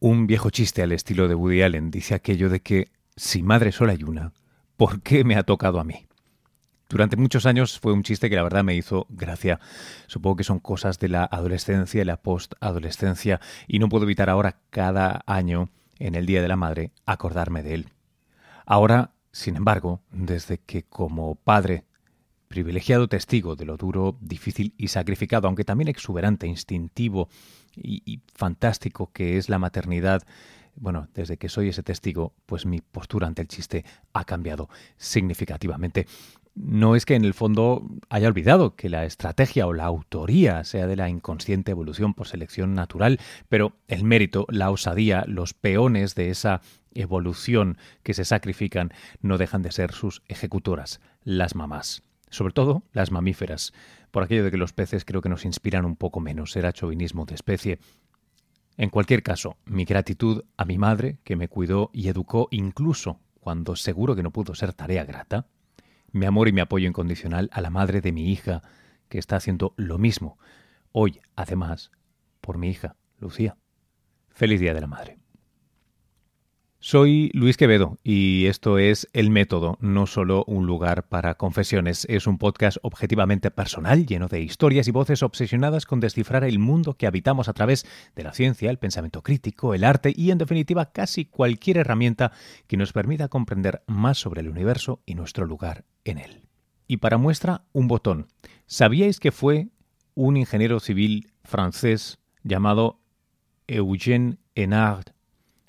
Un 0.00 0.28
viejo 0.28 0.50
chiste 0.50 0.80
al 0.80 0.92
estilo 0.92 1.26
de 1.26 1.34
Woody 1.34 1.62
Allen 1.62 1.90
dice 1.90 2.14
aquello 2.14 2.48
de 2.48 2.60
que 2.60 2.86
si 3.16 3.42
madre 3.42 3.72
sola 3.72 3.94
hay 3.94 4.04
una, 4.04 4.32
¿por 4.76 5.02
qué 5.02 5.24
me 5.24 5.34
ha 5.34 5.42
tocado 5.42 5.80
a 5.80 5.84
mí? 5.84 6.06
Durante 6.88 7.16
muchos 7.16 7.46
años 7.46 7.80
fue 7.80 7.92
un 7.92 8.04
chiste 8.04 8.30
que 8.30 8.36
la 8.36 8.44
verdad 8.44 8.62
me 8.62 8.76
hizo 8.76 9.06
gracia. 9.08 9.58
Supongo 10.06 10.36
que 10.36 10.44
son 10.44 10.60
cosas 10.60 11.00
de 11.00 11.08
la 11.08 11.24
adolescencia 11.24 12.00
y 12.00 12.04
la 12.04 12.22
postadolescencia 12.22 13.40
y 13.66 13.80
no 13.80 13.88
puedo 13.88 14.04
evitar 14.04 14.30
ahora 14.30 14.60
cada 14.70 15.24
año, 15.26 15.68
en 15.98 16.14
el 16.14 16.26
Día 16.26 16.42
de 16.42 16.48
la 16.48 16.54
Madre, 16.54 16.92
acordarme 17.04 17.64
de 17.64 17.74
él. 17.74 17.88
Ahora, 18.66 19.14
sin 19.32 19.56
embargo, 19.56 20.00
desde 20.12 20.58
que 20.58 20.84
como 20.84 21.34
padre, 21.34 21.86
privilegiado 22.46 23.08
testigo 23.08 23.56
de 23.56 23.64
lo 23.64 23.76
duro, 23.76 24.16
difícil 24.20 24.74
y 24.78 24.88
sacrificado, 24.88 25.48
aunque 25.48 25.64
también 25.64 25.88
exuberante, 25.88 26.46
instintivo 26.46 27.28
y, 27.82 28.20
fantástico 28.34 29.10
que 29.12 29.36
es 29.36 29.48
la 29.48 29.58
maternidad, 29.58 30.22
bueno, 30.76 31.08
desde 31.14 31.38
que 31.38 31.48
soy 31.48 31.68
ese 31.68 31.82
testigo, 31.82 32.34
pues 32.46 32.66
mi 32.66 32.80
postura 32.80 33.26
ante 33.26 33.42
el 33.42 33.48
chiste 33.48 33.84
ha 34.12 34.24
cambiado 34.24 34.68
significativamente 34.96 36.06
no 36.60 36.96
es 36.96 37.06
que 37.06 37.14
en 37.14 37.24
el 37.24 37.34
fondo 37.34 37.86
haya 38.08 38.28
olvidado 38.28 38.74
que 38.74 38.88
la 38.88 39.04
estrategia 39.04 39.66
o 39.66 39.72
la 39.72 39.84
autoría 39.84 40.64
sea 40.64 40.86
de 40.86 40.96
la 40.96 41.08
inconsciente 41.08 41.70
evolución 41.70 42.14
por 42.14 42.26
selección 42.26 42.74
natural, 42.74 43.20
pero 43.48 43.76
el 43.86 44.04
mérito, 44.04 44.46
la 44.48 44.70
osadía, 44.70 45.24
los 45.26 45.54
peones 45.54 46.14
de 46.14 46.30
esa 46.30 46.60
evolución 46.94 47.78
que 48.02 48.14
se 48.14 48.24
sacrifican 48.24 48.92
no 49.20 49.38
dejan 49.38 49.62
de 49.62 49.72
ser 49.72 49.92
sus 49.92 50.22
ejecutoras, 50.26 51.00
las 51.22 51.54
mamás. 51.54 52.02
Sobre 52.30 52.52
todo 52.52 52.82
las 52.92 53.10
mamíferas. 53.10 53.72
Por 54.10 54.22
aquello 54.22 54.44
de 54.44 54.50
que 54.50 54.56
los 54.56 54.72
peces 54.72 55.04
creo 55.04 55.20
que 55.20 55.28
nos 55.28 55.44
inspiran 55.44 55.84
un 55.84 55.96
poco 55.96 56.20
menos, 56.20 56.56
era 56.56 56.72
chauvinismo 56.72 57.24
de 57.26 57.34
especie. 57.34 57.78
En 58.76 58.90
cualquier 58.90 59.22
caso, 59.22 59.56
mi 59.64 59.84
gratitud 59.84 60.44
a 60.56 60.64
mi 60.64 60.78
madre, 60.78 61.18
que 61.24 61.36
me 61.36 61.48
cuidó 61.48 61.90
y 61.92 62.08
educó 62.08 62.48
incluso 62.50 63.20
cuando 63.40 63.76
seguro 63.76 64.14
que 64.14 64.22
no 64.22 64.30
pudo 64.30 64.54
ser 64.54 64.72
tarea 64.72 65.04
grata, 65.04 65.46
mi 66.12 66.26
amor 66.26 66.48
y 66.48 66.52
mi 66.52 66.60
apoyo 66.60 66.88
incondicional 66.88 67.50
a 67.52 67.60
la 67.60 67.70
madre 67.70 68.00
de 68.00 68.12
mi 68.12 68.30
hija, 68.30 68.62
que 69.08 69.18
está 69.18 69.36
haciendo 69.36 69.74
lo 69.76 69.98
mismo, 69.98 70.38
hoy, 70.92 71.20
además, 71.36 71.90
por 72.40 72.58
mi 72.58 72.68
hija, 72.68 72.96
Lucía. 73.18 73.56
Feliz 74.28 74.60
Día 74.60 74.74
de 74.74 74.80
la 74.80 74.86
Madre. 74.86 75.17
Soy 76.80 77.32
Luis 77.34 77.56
Quevedo 77.56 77.98
y 78.04 78.46
esto 78.46 78.78
es 78.78 79.08
El 79.12 79.30
Método, 79.30 79.78
no 79.80 80.06
solo 80.06 80.44
un 80.46 80.64
lugar 80.64 81.08
para 81.08 81.34
confesiones. 81.34 82.06
Es 82.08 82.28
un 82.28 82.38
podcast 82.38 82.78
objetivamente 82.82 83.50
personal, 83.50 84.06
lleno 84.06 84.28
de 84.28 84.42
historias 84.42 84.86
y 84.86 84.92
voces 84.92 85.24
obsesionadas 85.24 85.86
con 85.86 85.98
descifrar 85.98 86.44
el 86.44 86.60
mundo 86.60 86.94
que 86.94 87.08
habitamos 87.08 87.48
a 87.48 87.52
través 87.52 87.84
de 88.14 88.22
la 88.22 88.32
ciencia, 88.32 88.70
el 88.70 88.78
pensamiento 88.78 89.24
crítico, 89.24 89.74
el 89.74 89.82
arte 89.82 90.12
y, 90.16 90.30
en 90.30 90.38
definitiva, 90.38 90.92
casi 90.92 91.24
cualquier 91.24 91.78
herramienta 91.78 92.30
que 92.68 92.76
nos 92.76 92.92
permita 92.92 93.26
comprender 93.26 93.82
más 93.88 94.18
sobre 94.18 94.42
el 94.42 94.48
universo 94.48 95.02
y 95.04 95.16
nuestro 95.16 95.46
lugar 95.46 95.84
en 96.04 96.18
él. 96.18 96.46
Y 96.86 96.98
para 96.98 97.18
muestra, 97.18 97.64
un 97.72 97.88
botón. 97.88 98.28
¿Sabíais 98.66 99.18
que 99.18 99.32
fue 99.32 99.66
un 100.14 100.36
ingeniero 100.36 100.78
civil 100.78 101.32
francés 101.42 102.20
llamado 102.44 103.00
Eugène 103.66 104.38
Enard 104.54 105.17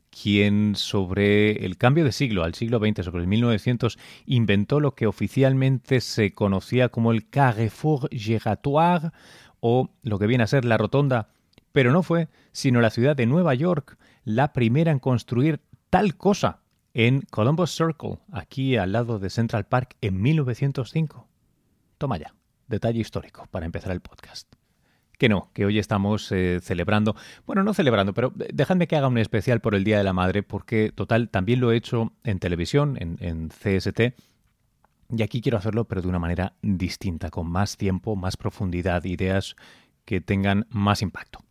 quien 0.10 0.76
sobre 0.76 1.66
el 1.66 1.78
cambio 1.78 2.04
de 2.04 2.12
siglo, 2.12 2.44
al 2.44 2.56
siglo 2.56 2.80
XX, 2.80 3.06
sobre 3.06 3.22
el 3.22 3.28
1900, 3.28 3.98
inventó 4.26 4.80
lo 4.80 4.96
que 4.96 5.08
oficialmente 5.08 6.02
se 6.02 6.34
conocía 6.34 6.90
como 6.90 7.12
el 7.12 7.30
Carrefour 7.30 8.10
Giratoire 8.10 9.12
o 9.60 9.90
lo 10.04 10.20
que 10.20 10.28
viene 10.28 10.44
a 10.44 10.48
ser 10.48 10.66
la 10.66 10.78
rotonda, 10.78 11.30
pero 11.72 11.92
no 11.92 12.04
fue 12.04 12.30
sino 12.52 12.82
la 12.82 12.90
ciudad 12.90 13.16
de 13.16 13.26
Nueva 13.26 13.54
York 13.54 13.98
la 14.24 14.54
primera 14.54 14.92
en 14.92 15.00
construir 15.00 15.62
tal 15.90 16.16
cosa 16.16 16.62
en 16.94 17.22
Columbus 17.22 17.72
Circle, 17.72 18.20
aquí 18.32 18.76
al 18.76 18.92
lado 18.92 19.20
de 19.20 19.30
Central 19.30 19.66
Park, 19.66 19.96
en 20.02 20.22
1905. 20.22 21.28
Toma 21.98 22.18
ya, 22.18 22.36
detalle 22.68 23.00
histórico 23.00 23.48
para 23.52 23.66
empezar 23.66 23.92
el 23.92 24.02
podcast 24.02 24.59
que 25.20 25.30
no, 25.30 25.52
que 25.54 25.66
hoy 25.66 25.78
estamos 25.78 26.32
eh, 26.32 26.60
celebrando, 26.64 27.16
bueno, 27.46 27.64
no 27.64 27.74
celebrando, 27.74 28.14
pero 28.14 28.34
dejadme 28.36 28.88
que 28.88 28.96
haga 28.96 29.10
un 29.10 29.18
especial 29.18 29.60
por 29.60 29.76
el 29.76 29.84
Día 29.84 29.98
de 29.98 30.04
la 30.06 30.14
Madre, 30.14 30.44
porque 30.44 30.92
total, 30.96 31.30
también 31.30 31.60
lo 31.60 31.72
he 31.72 31.76
hecho 31.76 32.14
en 32.24 32.40
televisión, 32.40 32.98
en, 33.00 33.18
en 33.20 33.50
CST, 33.50 34.16
y 35.12 35.22
aquí 35.22 35.42
quiero 35.42 35.58
hacerlo, 35.58 35.86
pero 35.86 36.02
de 36.02 36.08
una 36.08 36.20
manera 36.20 36.54
distinta, 36.62 37.30
con 37.30 37.48
más 37.52 37.76
tiempo, 37.76 38.16
más 38.16 38.38
profundidad, 38.38 39.04
ideas 39.04 39.58
que 40.06 40.22
tengan 40.22 40.66
más 40.70 41.02
impacto. 41.02 41.44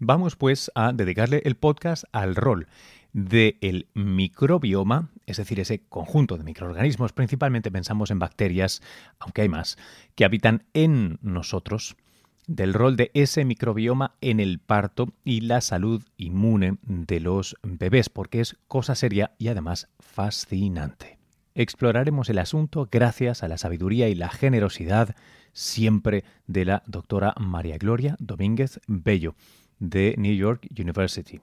Vamos 0.00 0.34
pues 0.34 0.72
a 0.74 0.92
dedicarle 0.92 1.42
el 1.44 1.54
podcast 1.54 2.04
al 2.10 2.34
rol 2.34 2.66
del 3.12 3.86
microbioma, 3.94 5.10
es 5.26 5.36
decir, 5.36 5.60
ese 5.60 5.84
conjunto 5.88 6.36
de 6.38 6.44
microorganismos, 6.44 7.12
principalmente 7.12 7.70
pensamos 7.70 8.10
en 8.10 8.18
bacterias, 8.18 8.82
aunque 9.20 9.42
hay 9.42 9.48
más, 9.48 9.76
que 10.16 10.24
habitan 10.24 10.64
en 10.74 11.18
nosotros 11.22 11.96
del 12.46 12.74
rol 12.74 12.96
de 12.96 13.10
ese 13.14 13.44
microbioma 13.44 14.16
en 14.20 14.40
el 14.40 14.58
parto 14.58 15.12
y 15.24 15.42
la 15.42 15.60
salud 15.60 16.02
inmune 16.16 16.78
de 16.82 17.20
los 17.20 17.56
bebés, 17.62 18.08
porque 18.08 18.40
es 18.40 18.56
cosa 18.68 18.94
seria 18.94 19.32
y 19.38 19.48
además 19.48 19.88
fascinante. 20.00 21.18
Exploraremos 21.54 22.30
el 22.30 22.38
asunto 22.38 22.88
gracias 22.90 23.42
a 23.42 23.48
la 23.48 23.58
sabiduría 23.58 24.08
y 24.08 24.14
la 24.14 24.30
generosidad 24.30 25.14
siempre 25.52 26.24
de 26.46 26.64
la 26.64 26.82
doctora 26.86 27.34
María 27.38 27.76
Gloria 27.78 28.16
Domínguez 28.18 28.80
Bello, 28.86 29.34
de 29.78 30.14
New 30.16 30.34
York 30.34 30.66
University. 30.78 31.40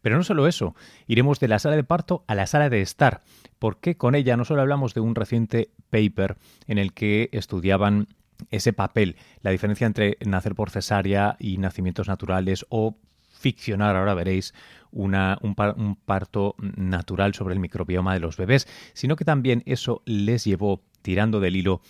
Pero 0.00 0.16
no 0.16 0.22
solo 0.22 0.46
eso, 0.46 0.74
iremos 1.06 1.40
de 1.40 1.48
la 1.48 1.58
sala 1.58 1.76
de 1.76 1.84
parto 1.84 2.24
a 2.26 2.34
la 2.34 2.46
sala 2.46 2.68
de 2.68 2.82
estar, 2.82 3.22
porque 3.58 3.96
con 3.96 4.14
ella 4.14 4.36
no 4.36 4.44
solo 4.44 4.60
hablamos 4.60 4.94
de 4.94 5.00
un 5.00 5.14
reciente 5.14 5.70
paper 5.90 6.36
en 6.66 6.78
el 6.78 6.92
que 6.92 7.30
estudiaban 7.32 8.08
ese 8.50 8.72
papel, 8.72 9.16
la 9.42 9.50
diferencia 9.50 9.86
entre 9.86 10.16
nacer 10.24 10.54
por 10.54 10.70
cesárea 10.70 11.36
y 11.38 11.58
nacimientos 11.58 12.08
naturales 12.08 12.66
o 12.68 12.96
ficcionar, 13.28 13.96
ahora 13.96 14.14
veréis, 14.14 14.54
una, 14.90 15.38
un, 15.42 15.54
un, 15.76 15.96
parto 15.96 16.54
natural 16.58 17.34
sobre 17.34 17.54
el 17.54 17.60
microbioma 17.60 18.14
de 18.14 18.20
los 18.20 18.36
bebés, 18.36 18.68
sino 18.92 19.16
que 19.16 19.24
también 19.24 19.62
eso 19.66 20.02
les 20.06 20.44
llevó, 20.44 20.82
tirando 21.02 21.40
del 21.40 21.56
hilo, 21.56 21.82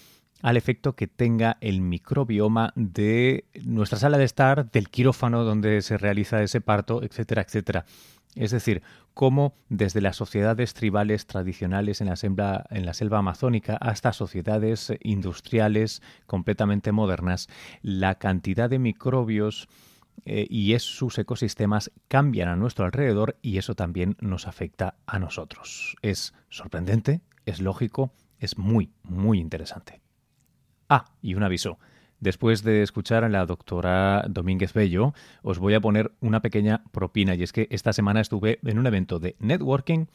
al 0.42 0.56
efecto 0.56 0.94
que 0.94 1.06
tenga 1.06 1.56
el 1.60 1.80
microbioma 1.80 2.72
de 2.76 3.44
nuestra 3.64 3.98
sala 3.98 4.18
de 4.18 4.24
estar, 4.24 4.70
del 4.70 4.90
quirófano 4.90 5.44
donde 5.44 5.80
se 5.80 5.96
realiza 5.96 6.42
ese 6.42 6.60
parto, 6.60 7.02
etcétera, 7.02 7.42
etcétera. 7.42 7.84
Es 8.34 8.50
decir, 8.50 8.82
cómo 9.14 9.54
desde 9.68 10.00
las 10.00 10.16
sociedades 10.16 10.74
tribales 10.74 11.26
tradicionales 11.26 12.00
en 12.00 12.08
la, 12.08 12.16
selva, 12.16 12.64
en 12.70 12.84
la 12.84 12.94
selva 12.94 13.18
amazónica 13.18 13.76
hasta 13.76 14.12
sociedades 14.12 14.92
industriales 15.00 16.02
completamente 16.26 16.92
modernas, 16.92 17.48
la 17.82 18.16
cantidad 18.16 18.68
de 18.68 18.80
microbios 18.80 19.68
eh, 20.26 20.46
y 20.50 20.78
sus 20.78 21.18
ecosistemas 21.18 21.90
cambian 22.08 22.48
a 22.48 22.56
nuestro 22.56 22.84
alrededor 22.84 23.38
y 23.40 23.58
eso 23.58 23.74
también 23.74 24.16
nos 24.20 24.46
afecta 24.46 24.96
a 25.06 25.18
nosotros. 25.18 25.96
Es 26.02 26.34
sorprendente, 26.48 27.22
es 27.46 27.60
lógico, 27.60 28.12
es 28.38 28.58
muy, 28.58 28.92
muy 29.02 29.38
interesante. 29.38 30.00
Ah, 30.88 31.04
y 31.22 31.34
un 31.34 31.42
aviso. 31.42 31.78
Después 32.20 32.62
de 32.62 32.82
escuchar 32.82 33.24
a 33.24 33.28
la 33.28 33.46
doctora 33.46 34.24
Domínguez 34.28 34.72
Bello, 34.72 35.14
os 35.42 35.58
voy 35.58 35.74
a 35.74 35.80
poner 35.80 36.12
una 36.20 36.40
pequeña 36.40 36.82
propina 36.92 37.34
y 37.34 37.42
es 37.42 37.52
que 37.52 37.68
esta 37.70 37.92
semana 37.92 38.20
estuve 38.20 38.58
en 38.64 38.78
un 38.78 38.86
evento 38.86 39.18
de 39.18 39.36
networking 39.40 40.06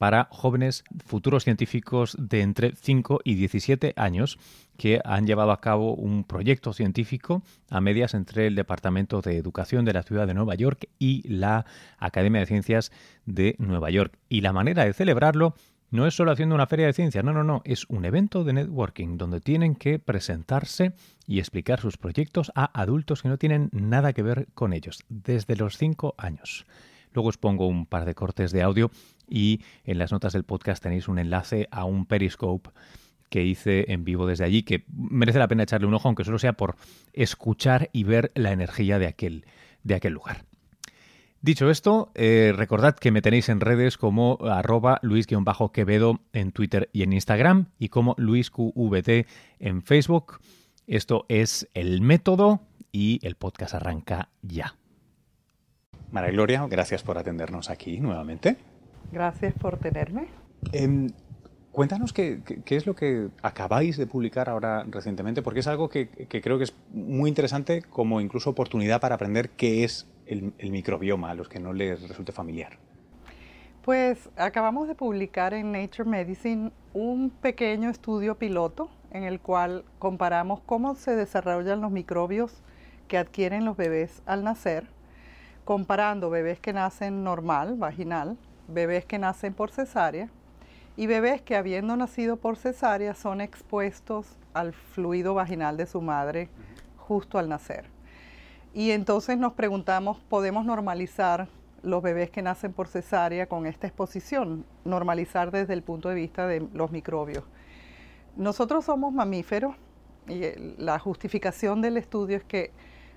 para 0.00 0.28
jóvenes 0.30 0.82
futuros 1.04 1.44
científicos 1.44 2.16
de 2.18 2.40
entre 2.40 2.74
5 2.74 3.20
y 3.22 3.34
17 3.34 3.92
años 3.96 4.38
que 4.78 4.98
han 5.04 5.26
llevado 5.26 5.50
a 5.50 5.60
cabo 5.60 5.94
un 5.94 6.24
proyecto 6.24 6.72
científico 6.72 7.42
a 7.68 7.82
medias 7.82 8.14
entre 8.14 8.46
el 8.46 8.54
Departamento 8.54 9.20
de 9.20 9.36
Educación 9.36 9.84
de 9.84 9.92
la 9.92 10.02
Ciudad 10.02 10.26
de 10.26 10.32
Nueva 10.32 10.54
York 10.54 10.88
y 10.98 11.28
la 11.28 11.66
Academia 11.98 12.40
de 12.40 12.46
Ciencias 12.46 12.92
de 13.26 13.56
Nueva 13.58 13.90
York. 13.90 14.16
Y 14.30 14.40
la 14.40 14.54
manera 14.54 14.86
de 14.86 14.94
celebrarlo 14.94 15.54
no 15.90 16.06
es 16.06 16.14
solo 16.14 16.30
haciendo 16.30 16.54
una 16.54 16.66
feria 16.66 16.86
de 16.86 16.92
ciencias, 16.92 17.24
no, 17.24 17.32
no, 17.32 17.44
no, 17.44 17.62
es 17.64 17.84
un 17.88 18.04
evento 18.04 18.44
de 18.44 18.52
networking 18.52 19.18
donde 19.18 19.40
tienen 19.40 19.74
que 19.74 19.98
presentarse 19.98 20.92
y 21.26 21.38
explicar 21.38 21.80
sus 21.80 21.96
proyectos 21.96 22.52
a 22.54 22.70
adultos 22.80 23.22
que 23.22 23.28
no 23.28 23.38
tienen 23.38 23.70
nada 23.72 24.12
que 24.12 24.22
ver 24.22 24.48
con 24.54 24.72
ellos, 24.72 25.04
desde 25.08 25.56
los 25.56 25.76
5 25.76 26.14
años. 26.16 26.64
Luego 27.12 27.28
os 27.28 27.38
pongo 27.38 27.66
un 27.66 27.86
par 27.86 28.04
de 28.04 28.14
cortes 28.14 28.52
de 28.52 28.62
audio 28.62 28.90
y 29.28 29.62
en 29.84 29.98
las 29.98 30.12
notas 30.12 30.32
del 30.32 30.44
podcast 30.44 30.82
tenéis 30.82 31.08
un 31.08 31.18
enlace 31.18 31.66
a 31.72 31.84
un 31.84 32.06
Periscope 32.06 32.70
que 33.28 33.44
hice 33.44 33.92
en 33.92 34.04
vivo 34.04 34.26
desde 34.26 34.44
allí, 34.44 34.62
que 34.62 34.84
merece 34.88 35.38
la 35.38 35.48
pena 35.48 35.62
echarle 35.62 35.86
un 35.86 35.94
ojo, 35.94 36.08
aunque 36.08 36.24
solo 36.24 36.38
sea 36.38 36.52
por 36.52 36.76
escuchar 37.12 37.88
y 37.92 38.04
ver 38.04 38.32
la 38.34 38.52
energía 38.52 38.98
de 38.98 39.06
aquel, 39.06 39.44
de 39.82 39.94
aquel 39.94 40.12
lugar. 40.12 40.44
Dicho 41.42 41.70
esto, 41.70 42.10
eh, 42.14 42.52
recordad 42.54 42.96
que 42.96 43.10
me 43.10 43.22
tenéis 43.22 43.48
en 43.48 43.60
redes 43.60 43.96
como 43.96 44.38
arroba 44.42 44.98
luis-quevedo 45.00 46.20
en 46.34 46.52
Twitter 46.52 46.90
y 46.92 47.02
en 47.02 47.14
Instagram 47.14 47.68
y 47.78 47.88
como 47.88 48.14
luisqvt 48.18 49.26
en 49.58 49.80
Facebook. 49.80 50.40
Esto 50.86 51.24
es 51.28 51.66
el 51.72 52.02
método 52.02 52.60
y 52.92 53.20
el 53.26 53.36
podcast 53.36 53.74
arranca 53.74 54.28
ya. 54.42 54.76
María 56.12 56.30
Gloria, 56.30 56.66
gracias 56.68 57.02
por 57.02 57.16
atendernos 57.16 57.70
aquí 57.70 58.00
nuevamente. 58.00 58.58
Gracias 59.10 59.54
por 59.54 59.78
tenerme. 59.78 60.28
Em, 60.72 61.08
cuéntanos 61.72 62.12
qué, 62.12 62.42
es 62.66 62.86
lo 62.86 62.94
que 62.94 63.28
acabáis 63.42 63.96
de 63.96 64.06
publicar 64.06 64.50
ahora 64.50 64.84
recientemente, 64.90 65.40
porque 65.40 65.60
es 65.60 65.66
algo 65.66 65.88
que, 65.88 66.08
creo 66.28 66.58
que 66.58 66.64
es 66.64 66.74
muy 66.92 67.28
interesante 67.28 67.80
como 67.80 68.20
incluso 68.20 68.50
oportunidad 68.50 69.00
para 69.00 69.14
aprender 69.14 69.50
qué 69.50 69.84
es 69.84 70.06
el, 70.30 70.70
microbioma 70.70 71.30
a 71.30 71.34
los 71.34 71.48
que 71.48 71.58
no 71.58 71.72
les 71.72 72.08
resulte 72.08 72.32
familiar. 72.32 72.78
Pues 73.82 74.28
acabamos 74.36 74.88
de 74.88 74.94
publicar 74.94 75.54
en 75.54 75.72
Nature 75.72 76.08
Medicine 76.08 76.70
un 76.92 77.30
pequeño 77.30 77.90
estudio 77.90 78.36
piloto 78.36 78.90
en 79.10 79.24
el 79.24 79.40
cual 79.40 79.84
comparamos 79.98 80.60
cómo 80.60 80.94
se 80.94 81.16
desarrollan 81.16 81.80
los 81.80 81.90
microbios 81.90 82.62
que 83.08 83.18
adquieren 83.18 83.64
los 83.64 83.76
bebés 83.76 84.22
al 84.26 84.44
nacer, 84.44 84.86
comparando 85.64 86.30
bebés 86.30 86.60
que 86.60 86.72
nacen 86.72 87.24
normal, 87.24 87.74
vaginal, 87.76 88.36
bebés 88.68 89.04
que 89.04 89.18
nacen 89.18 89.52
por 89.52 89.70
cesárea 89.70 90.28
y 90.96 91.06
bebés 91.06 91.42
que 91.42 91.56
habiendo 91.56 91.96
nacido 91.96 92.36
por 92.36 92.56
cesárea 92.56 93.14
son 93.14 93.40
expuestos 93.40 94.36
al 94.54 94.72
fluido 94.72 95.34
vaginal 95.34 95.76
de 95.76 95.86
su 95.86 96.00
madre 96.00 96.48
justo 96.96 97.38
al 97.38 97.48
nacer. 97.48 97.86
Y 98.72 98.92
entonces 98.92 99.36
nos 99.36 99.54
preguntamos, 99.54 100.18
¿podemos 100.28 100.64
normalizar 100.64 101.48
los 101.82 102.02
bebés 102.02 102.30
que 102.30 102.42
nacen 102.42 102.72
por 102.72 102.86
cesárea 102.86 103.46
con 103.46 103.66
esta 103.66 103.88
exposición? 103.88 104.64
Normalizar 104.84 105.50
desde 105.50 105.74
el 105.74 105.82
punto 105.82 106.08
de 106.08 106.14
vista 106.14 106.46
de 106.46 106.66
los 106.72 106.92
microbios. 106.92 107.44
Nosotros 108.36 108.84
somos 108.84 109.12
mamíferos 109.12 109.74
y 110.28 110.42
la 110.78 110.98
justificación 111.00 111.82
del 111.82 111.96
estudio 111.96 112.36
es 112.36 112.44
que 112.44 112.70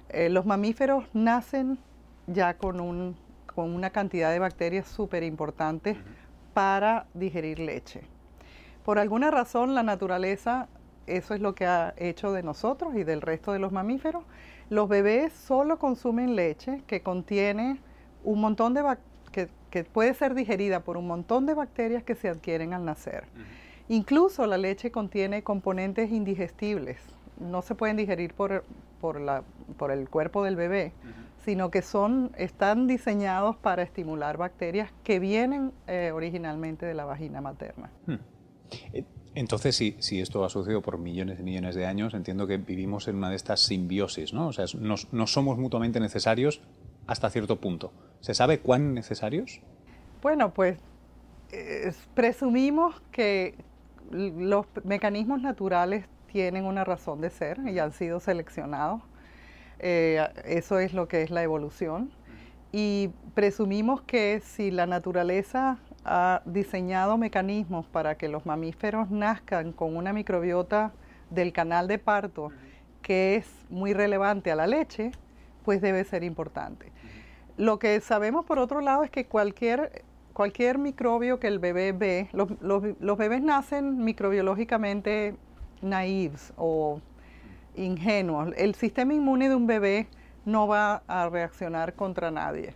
eh, 0.09 0.29
los 0.29 0.45
mamíferos 0.45 1.05
nacen 1.13 1.77
ya 2.25 2.57
con, 2.57 2.79
un, 2.79 3.15
con 3.45 3.69
una 3.75 3.91
cantidad 3.91 4.31
de 4.31 4.39
bacterias 4.39 4.87
súper 4.87 5.21
importantes 5.21 5.97
para 6.55 7.05
digerir 7.13 7.59
leche. 7.59 8.01
Por 8.83 8.97
alguna 8.97 9.29
razón 9.29 9.75
la 9.75 9.83
naturaleza, 9.83 10.67
eso 11.05 11.33
es 11.33 11.41
lo 11.41 11.53
que 11.53 11.65
ha 11.65 11.93
hecho 11.97 12.31
de 12.31 12.43
nosotros 12.43 12.95
y 12.95 13.03
del 13.03 13.21
resto 13.21 13.53
de 13.53 13.59
los 13.59 13.71
mamíferos. 13.71 14.23
Los 14.69 14.89
bebés 14.89 15.33
solo 15.33 15.77
consumen 15.77 16.35
leche 16.35 16.81
que 16.87 17.01
contiene 17.01 17.79
un 18.23 18.41
montón 18.41 18.73
de 18.73 18.83
que, 19.31 19.49
que, 19.69 19.83
puede 19.83 20.13
ser 20.13 20.33
digerida 20.33 20.81
por 20.81 20.97
un 20.97 21.07
montón 21.07 21.45
de 21.45 21.53
bacterias 21.53 22.03
que 22.03 22.15
se 22.15 22.29
adquieren 22.29 22.73
al 22.73 22.85
nacer. 22.85 23.25
Incluso 23.89 24.45
la 24.45 24.57
leche 24.57 24.91
contiene 24.91 25.43
componentes 25.43 26.11
indigestibles, 26.11 26.99
no 27.39 27.61
se 27.61 27.75
pueden 27.75 27.97
digerir 27.97 28.33
por, 28.33 28.63
por, 29.01 29.19
la, 29.19 29.43
por 29.77 29.91
el 29.91 30.09
cuerpo 30.09 30.43
del 30.43 30.55
bebé, 30.55 30.93
sino 31.43 31.69
que 31.71 31.81
son, 31.81 32.31
están 32.37 32.87
diseñados 32.87 33.57
para 33.57 33.83
estimular 33.83 34.37
bacterias 34.37 34.91
que 35.03 35.19
vienen 35.19 35.73
eh, 35.87 36.11
originalmente 36.13 36.85
de 36.85 36.93
la 36.93 37.05
vagina 37.05 37.41
materna. 37.41 37.89
Hmm. 38.05 38.15
Eh, 39.33 39.39
entonces, 39.39 39.75
si, 39.75 39.95
si, 39.99 40.21
esto 40.21 40.43
ha 40.43 40.49
sucedido 40.49 40.81
por 40.81 40.97
millones 40.97 41.39
y 41.39 41.43
millones 41.43 41.75
de 41.75 41.85
años, 41.85 42.13
entiendo 42.13 42.47
que 42.47 42.57
vivimos 42.57 43.07
en 43.07 43.17
una 43.17 43.29
de 43.29 43.35
estas 43.35 43.59
simbiosis, 43.61 44.33
¿no? 44.33 44.47
O 44.47 44.53
sea, 44.53 44.65
no, 44.79 45.27
somos 45.27 45.57
mutuamente 45.57 45.99
necesarios 45.99 46.61
hasta 47.07 47.29
cierto 47.29 47.59
punto. 47.59 47.91
¿Se 48.21 48.33
sabe 48.33 48.59
cuán 48.59 48.93
necesarios? 48.93 49.59
Bueno, 50.21 50.53
pues 50.53 50.77
presumimos 52.15 53.01
que 53.11 53.55
los 54.11 54.65
mecanismos 54.83 55.41
naturales 55.41 56.05
tienen 56.31 56.65
una 56.65 56.83
razón 56.83 57.21
de 57.21 57.29
ser 57.29 57.59
y 57.67 57.79
han 57.79 57.91
sido 57.91 58.19
seleccionados. 58.19 59.01
Eh, 59.79 60.25
eso 60.45 60.79
es 60.79 60.93
lo 60.93 61.07
que 61.07 61.21
es 61.23 61.29
la 61.29 61.43
evolución. 61.43 62.11
Y 62.71 63.11
presumimos 63.35 64.01
que 64.01 64.41
si 64.43 64.71
la 64.71 64.87
naturaleza 64.87 65.77
ha 66.05 66.41
diseñado 66.45 67.17
mecanismos 67.17 67.85
para 67.85 68.15
que 68.15 68.27
los 68.27 68.45
mamíferos 68.45 69.09
nazcan 69.09 69.71
con 69.71 69.95
una 69.95 70.13
microbiota 70.13 70.91
del 71.29 71.53
canal 71.53 71.87
de 71.87 71.99
parto 71.99 72.51
que 73.01 73.35
es 73.35 73.47
muy 73.69 73.93
relevante 73.93 74.51
a 74.51 74.55
la 74.55 74.67
leche, 74.67 75.11
pues 75.63 75.81
debe 75.81 76.03
ser 76.03 76.23
importante. 76.23 76.91
Lo 77.57 77.79
que 77.79 77.99
sabemos 78.01 78.45
por 78.45 78.59
otro 78.59 78.81
lado 78.81 79.03
es 79.03 79.11
que 79.11 79.25
cualquier 79.25 80.03
cualquier 80.33 80.79
microbio 80.79 81.39
que 81.39 81.47
el 81.47 81.59
bebé 81.59 81.91
ve, 81.91 82.27
los, 82.33 82.49
los, 82.59 83.17
bebés 83.17 83.41
nacen 83.41 84.03
microbiológicamente 84.03 85.35
naives 85.81 86.53
o 86.57 86.99
ingenuos. 87.75 88.53
El 88.57 88.75
sistema 88.75 89.13
inmune 89.13 89.49
de 89.49 89.55
un 89.55 89.67
bebé 89.67 90.07
no 90.45 90.67
va 90.67 91.03
a 91.07 91.29
reaccionar 91.29 91.93
contra 91.93 92.31
nadie. 92.31 92.73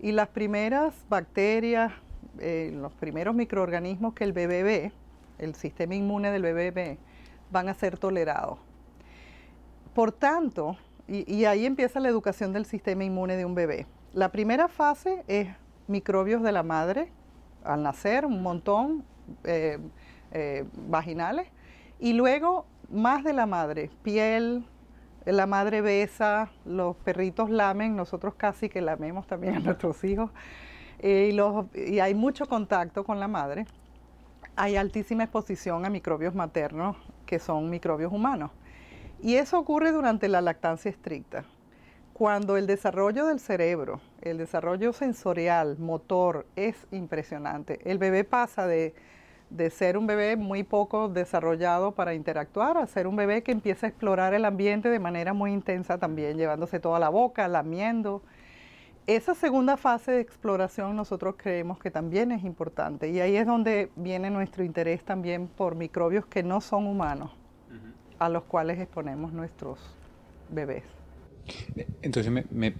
Y 0.00 0.12
las 0.12 0.28
primeras 0.28 0.94
bacterias, 1.08 1.92
los 2.38 2.92
primeros 2.94 3.34
microorganismos 3.34 4.14
que 4.14 4.24
el 4.24 4.32
bebé 4.32 4.62
ve, 4.62 4.92
el 5.38 5.54
sistema 5.54 5.94
inmune 5.94 6.30
del 6.30 6.42
bebé 6.42 6.70
ve, 6.70 6.98
van 7.50 7.68
a 7.68 7.74
ser 7.74 7.98
tolerados. 7.98 8.58
Por 9.94 10.12
tanto, 10.12 10.76
y, 11.08 11.32
y 11.32 11.44
ahí 11.44 11.66
empieza 11.66 12.00
la 12.00 12.08
educación 12.08 12.52
del 12.52 12.66
sistema 12.66 13.04
inmune 13.04 13.36
de 13.36 13.44
un 13.44 13.54
bebé. 13.54 13.86
La 14.12 14.30
primera 14.30 14.68
fase 14.68 15.24
es 15.28 15.48
microbios 15.88 16.42
de 16.42 16.52
la 16.52 16.62
madre 16.62 17.10
al 17.64 17.82
nacer, 17.82 18.24
un 18.24 18.42
montón 18.42 19.04
eh, 19.44 19.78
eh, 20.32 20.64
vaginales, 20.88 21.48
y 21.98 22.12
luego 22.12 22.66
más 22.90 23.24
de 23.24 23.32
la 23.32 23.46
madre, 23.46 23.90
piel, 24.02 24.64
la 25.24 25.46
madre 25.46 25.80
besa, 25.80 26.50
los 26.64 26.96
perritos 26.96 27.50
lamen, 27.50 27.96
nosotros 27.96 28.34
casi 28.34 28.68
que 28.68 28.80
lamemos 28.80 29.26
también 29.26 29.56
a 29.56 29.58
nuestros 29.60 30.02
hijos, 30.04 30.30
eh, 30.98 31.30
y, 31.32 31.94
y 31.94 32.00
hay 32.00 32.14
mucho 32.14 32.46
contacto 32.46 33.04
con 33.04 33.20
la 33.20 33.28
madre. 33.28 33.66
Hay 34.56 34.76
altísima 34.76 35.24
exposición 35.24 35.84
a 35.84 35.90
microbios 35.90 36.34
maternos 36.34 36.96
que 37.26 37.38
son 37.38 37.68
microbios 37.68 38.12
humanos. 38.12 38.50
Y 39.22 39.34
eso 39.34 39.58
ocurre 39.58 39.92
durante 39.92 40.28
la 40.28 40.40
lactancia 40.40 40.90
estricta 40.90 41.44
cuando 42.16 42.56
el 42.56 42.66
desarrollo 42.66 43.26
del 43.26 43.38
cerebro, 43.40 44.00
el 44.22 44.38
desarrollo 44.38 44.94
sensorial, 44.94 45.76
motor, 45.78 46.46
es 46.56 46.86
impresionante. 46.90 47.78
El 47.84 47.98
bebé 47.98 48.24
pasa 48.24 48.66
de, 48.66 48.94
ser 49.68 49.98
un 49.98 50.06
bebé 50.06 50.36
muy 50.36 50.62
poco 50.62 51.10
desarrollado 51.10 51.92
para 51.92 52.14
interactuar 52.14 52.78
a 52.78 52.86
ser 52.86 53.06
un 53.06 53.16
bebé 53.16 53.42
que 53.42 53.52
empieza 53.52 53.84
a 53.84 53.90
explorar 53.90 54.32
el 54.32 54.46
ambiente 54.46 54.88
de 54.88 54.98
manera 54.98 55.34
muy 55.34 55.52
intensa 55.52 55.98
también, 55.98 56.38
llevándose 56.38 56.80
toda 56.80 56.98
la 56.98 57.10
boca, 57.10 57.48
lamiendo. 57.48 58.22
Esa 59.06 59.36
segunda 59.36 59.76
fase 59.76 60.10
de 60.10 60.20
exploración 60.20 60.96
nosotros 60.96 61.36
creemos 61.38 61.78
que 61.78 61.92
también 61.92 62.32
es 62.32 62.42
importante 62.42 63.08
y 63.08 63.20
ahí 63.20 63.36
es 63.36 63.46
donde 63.46 63.88
viene 63.94 64.30
nuestro 64.30 64.64
interés 64.64 65.04
también 65.04 65.46
por 65.46 65.76
microbios 65.76 66.26
que 66.26 66.42
no 66.42 66.60
son 66.60 66.88
humanos, 66.88 67.30
a 68.18 68.28
los 68.28 68.42
cuales 68.42 68.80
exponemos 68.80 69.32
nuestros 69.32 69.78
bebés. 70.48 70.82
Entonces, 72.02 72.32
me, 72.50 72.74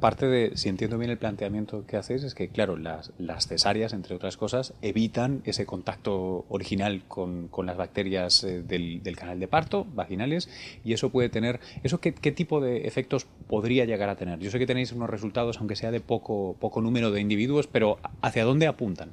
parte 0.00 0.26
de, 0.26 0.56
si 0.56 0.68
entiendo 0.68 0.98
bien 0.98 1.10
el 1.10 1.18
planteamiento 1.18 1.86
que 1.86 1.96
hacéis, 1.96 2.24
es 2.24 2.34
que, 2.34 2.48
claro, 2.48 2.76
las, 2.76 3.12
cesáreas, 3.46 3.92
entre 3.92 4.14
otras 4.14 4.36
cosas, 4.36 4.74
evitan 4.82 5.42
ese 5.44 5.66
contacto 5.66 6.44
original 6.48 7.02
con, 7.08 7.48
las 7.64 7.76
bacterias 7.76 8.44
eh, 8.44 8.62
del, 8.62 9.16
canal 9.16 9.40
de 9.40 9.48
parto, 9.48 9.86
vaginales, 9.94 10.48
y 10.84 10.92
eso 10.92 11.10
puede 11.10 11.28
tener, 11.28 11.60
¿eso 11.82 12.00
qué, 12.00 12.12
tipo 12.12 12.60
de 12.60 12.86
efectos 12.86 13.26
podría 13.48 13.84
llegar 13.84 14.08
a 14.08 14.16
tener? 14.16 14.38
Yo 14.38 14.50
sé 14.50 14.58
que 14.58 14.66
tenéis 14.66 14.92
unos 14.92 15.08
resultados, 15.08 15.58
aunque 15.58 15.76
sea 15.76 15.90
de 15.90 16.00
poco, 16.00 16.56
poco 16.60 16.80
número 16.80 17.10
de 17.10 17.20
individuos, 17.20 17.66
pero 17.66 17.98
¿hacia 18.22 18.44
dónde 18.44 18.66
apuntan? 18.66 19.10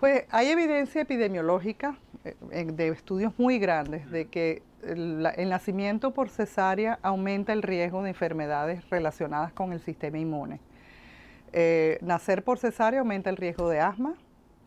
Pues 0.00 0.24
hay 0.30 0.48
evidencia 0.48 1.00
epidemiológica 1.00 1.98
eh, 2.24 2.66
de 2.70 2.88
estudios 2.88 3.32
muy 3.38 3.58
grandes 3.58 4.10
de 4.10 4.26
que 4.26 4.62
el, 4.86 5.48
nacimiento 5.48 6.12
por 6.12 6.28
cesárea 6.28 6.98
aumenta 7.02 7.52
el 7.52 7.62
riesgo 7.62 8.02
de 8.02 8.10
enfermedades 8.10 8.88
relacionadas 8.90 9.52
con 9.52 9.72
el 9.72 9.80
sistema 9.80 10.18
inmune. 10.18 10.60
Eh, 11.52 11.98
nacer 12.02 12.44
por 12.44 12.58
cesárea 12.58 13.00
aumenta 13.00 13.30
el 13.30 13.36
riesgo 13.36 13.68
de 13.68 13.80
asma, 13.80 14.14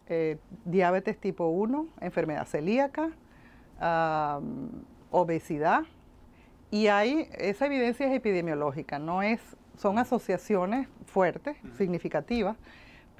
eh, 0.08 0.38
diabetes 0.66 1.20
tipo 1.20 1.48
1, 1.48 1.88
enfermedad 2.02 2.46
celíaca, 2.46 3.12
obesidad. 5.12 5.84
Y 6.72 6.88
hay, 6.88 7.30
esa 7.38 7.66
evidencia 7.66 8.08
es 8.08 8.14
epidemiológica, 8.14 9.00
no 9.00 9.24
es, 9.24 9.40
son 9.78 9.98
asociaciones 9.98 10.88
fuertes, 11.06 11.58
significativas, 11.78 12.58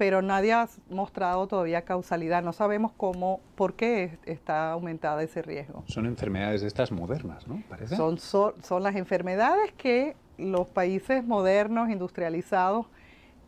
pero 0.00 0.22
nadie 0.22 0.54
ha 0.54 0.66
mostrado 0.88 1.46
todavía 1.46 1.82
causalidad. 1.82 2.42
No 2.42 2.54
sabemos 2.54 2.90
cómo, 2.96 3.42
por 3.54 3.74
qué 3.74 4.16
está 4.24 4.72
aumentada 4.72 5.22
ese 5.22 5.42
riesgo. 5.42 5.84
Son 5.88 6.06
enfermedades 6.06 6.62
de 6.62 6.68
estas 6.68 6.90
modernas, 6.90 7.46
¿no? 7.46 7.62
Parece. 7.68 7.96
Son, 7.96 8.16
son, 8.18 8.82
las 8.82 8.96
enfermedades 8.96 9.72
que 9.72 10.16
los 10.38 10.68
países 10.68 11.22
modernos, 11.22 11.90
industrializados, 11.90 12.86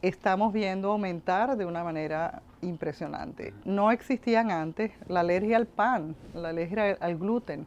estamos 0.02 0.52
viendo 0.52 0.92
aumentar 0.92 1.56
de 1.56 1.64
una 1.64 1.82
manera 1.84 2.42
impresionante. 2.60 3.54
No 3.64 3.90
existían 3.90 4.50
antes 4.50 4.92
la 5.08 5.20
alergia 5.20 5.56
al 5.56 5.66
pan, 5.66 6.14
la 6.34 6.50
alergia 6.50 6.98
al 7.00 7.16
gluten, 7.16 7.66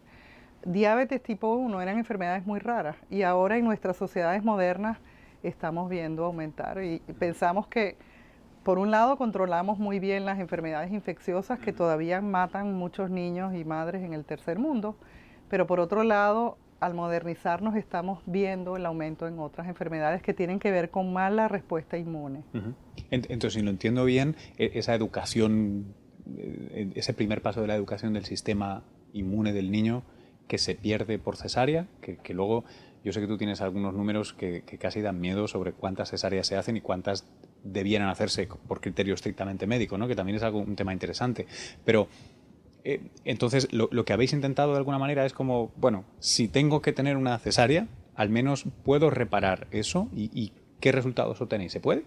diabetes 0.63 1.24
tipo 1.24 1.56
1 1.56 1.82
eran 1.82 1.98
enfermedades 1.98 2.46
muy 2.46 2.60
raras 2.60 2.98
y 3.10 3.24
ahora 3.24 3.58
en 3.58 3.65
nuestras 3.65 3.98
sociedades 3.98 4.44
modernas 4.44 5.00
estamos 5.42 5.89
viendo 5.89 6.24
aumentar 6.24 6.84
y 6.84 7.00
pensamos 7.18 7.65
que 7.65 7.98
por 8.66 8.80
un 8.80 8.90
lado 8.90 9.16
controlamos 9.16 9.78
muy 9.78 10.00
bien 10.00 10.26
las 10.26 10.40
enfermedades 10.40 10.92
infecciosas 10.92 11.60
que 11.60 11.72
todavía 11.72 12.20
matan 12.20 12.74
muchos 12.74 13.12
niños 13.12 13.54
y 13.54 13.64
madres 13.64 14.02
en 14.02 14.14
el 14.14 14.26
tercer 14.26 14.58
mundo, 14.58 14.98
pero 15.50 15.68
por 15.68 15.80
otro 15.80 16.04
lado 16.04 16.58
al 16.80 16.96
modernizarnos 16.96 17.76
estamos 17.76 18.24
viendo 18.26 18.76
el 18.76 18.88
aumento 18.88 19.28
en 19.28 19.38
otras 19.38 19.68
enfermedades 19.68 20.24
que 20.24 20.34
tienen 20.34 20.58
que 20.58 20.72
ver 20.72 20.90
con 20.90 21.14
mala 21.14 21.48
respuesta 21.48 22.00
inmune. 22.00 22.44
Entonces, 23.12 23.54
si 23.54 23.62
lo 23.62 23.70
entiendo 23.70 24.04
bien, 24.04 24.36
e, 24.58 24.72
esa 24.74 24.96
educación, 24.96 25.94
eh, 26.36 26.92
ese 26.96 27.14
primer 27.14 27.44
paso 27.44 27.62
de 27.62 27.68
la 27.68 27.76
educación 27.76 28.14
del 28.14 28.26
sistema 28.26 28.84
inmune 29.14 29.54
del 29.54 29.70
niño 29.70 30.02
que 30.48 30.58
se 30.58 30.74
pierde 30.74 31.20
por 31.20 31.38
cesárea, 31.38 31.86
que, 32.02 32.34
luego 32.34 32.66
yo 33.04 33.14
sé 33.14 33.22
que 33.22 33.28
tú 33.28 33.38
tienes 33.38 33.62
algunos 33.62 33.94
números 33.94 34.34
que, 34.34 34.64
casi 34.80 35.02
dan 35.02 35.20
miedo 35.20 35.48
sobre 35.48 35.72
cuántas 35.72 36.10
cesáreas 36.10 36.48
se 36.48 36.58
hacen 36.58 36.78
y 36.78 36.82
cuántas 36.82 37.28
debieran 37.66 38.08
hacerse 38.08 38.48
por 38.48 38.80
criterio 38.80 39.14
estrictamente 39.14 39.68
médico, 39.68 39.98
¿no? 39.98 40.08
que 40.08 40.16
también 40.16 40.38
es 40.38 40.44
algo, 40.44 40.60
un 40.60 40.76
tema 40.76 40.94
interesante. 40.94 41.48
Pero 41.84 42.08
eh, 42.84 43.02
entonces 43.26 43.68
lo, 43.74 43.90
que 44.06 44.14
habéis 44.14 44.32
intentado 44.32 44.72
de 44.72 44.78
alguna 44.78 45.00
manera 45.00 45.26
es 45.26 45.34
como, 45.34 45.72
bueno, 45.76 46.06
si 46.20 46.48
tengo 46.48 46.82
que 46.82 46.94
tener 46.94 47.18
una 47.18 47.38
cesárea, 47.40 47.88
al 48.16 48.30
menos 48.30 48.66
puedo 48.84 49.10
reparar 49.10 49.68
eso 49.72 50.08
y, 50.16 50.54
qué 50.80 50.92
resultados 50.92 51.42
obtenéis. 51.42 51.72
¿Se 51.72 51.80
puede? 51.80 52.04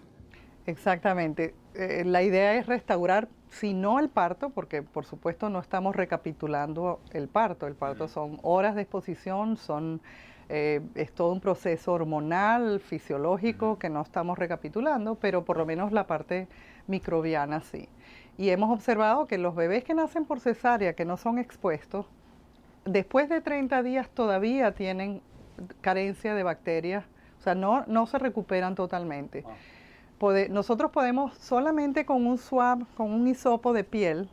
Exactamente. 0.67 1.55
Eh, 1.75 2.05
la 2.05 2.23
idea 2.23 2.55
es 2.55 2.67
restaurar, 2.67 3.29
si 3.51 3.75
no 3.75 3.99
el 3.99 4.09
parto, 4.09 4.51
porque 4.51 4.83
por 4.83 5.05
supuesto 5.05 5.51
no 5.51 5.59
estamos 5.59 5.97
recapitulando 5.97 7.01
el 7.13 7.27
parto. 7.27 7.67
El 7.67 7.75
parto 7.75 8.07
son 8.07 8.39
horas 8.43 8.77
de 8.77 8.83
exposición, 8.83 9.57
son 9.57 10.01
eh, 10.51 10.81
es 10.95 11.13
todo 11.13 11.33
un 11.33 11.41
proceso 11.41 11.93
hormonal, 11.93 12.81
fisiológico, 12.81 13.79
que 13.79 13.91
no 13.91 14.01
estamos 14.01 14.39
recapitulando, 14.39 15.15
pero 15.17 15.45
por 15.45 15.59
lo 15.59 15.67
menos 15.67 15.93
la 15.93 16.07
parte 16.07 16.49
microbiana 16.87 17.61
sí. 17.61 17.89
Y 18.39 18.49
hemos 18.49 18.71
observado 18.71 19.27
que 19.27 19.37
los 19.37 19.55
bebés 19.55 19.85
que 19.85 19.95
nacen 19.95 20.25
por 20.25 20.41
cesárea, 20.41 20.95
que 20.95 21.05
no 21.05 21.19
son 21.19 21.39
expuestos, 21.39 22.07
después 22.87 23.29
de 23.29 23.43
30 23.43 23.83
días 23.83 24.09
todavía 24.09 24.73
tienen 24.73 25.21
carencia 25.83 26.35
de 26.35 26.43
bacterias, 26.43 27.05
o 27.39 27.43
sea, 27.43 27.55
no, 27.55 27.85
no 27.87 28.07
se 28.07 28.19
recuperan 28.19 28.75
totalmente. 28.75 29.45
Ah. 29.47 30.47
nosotros 30.49 30.91
podemos 30.93 31.35
solamente 31.35 32.07
con 32.07 32.27
un 32.27 32.39
swab, 32.39 32.87
con 32.97 33.13
un 33.13 33.29
hisopo 33.29 33.75
de 33.75 33.85
piel 33.85 34.31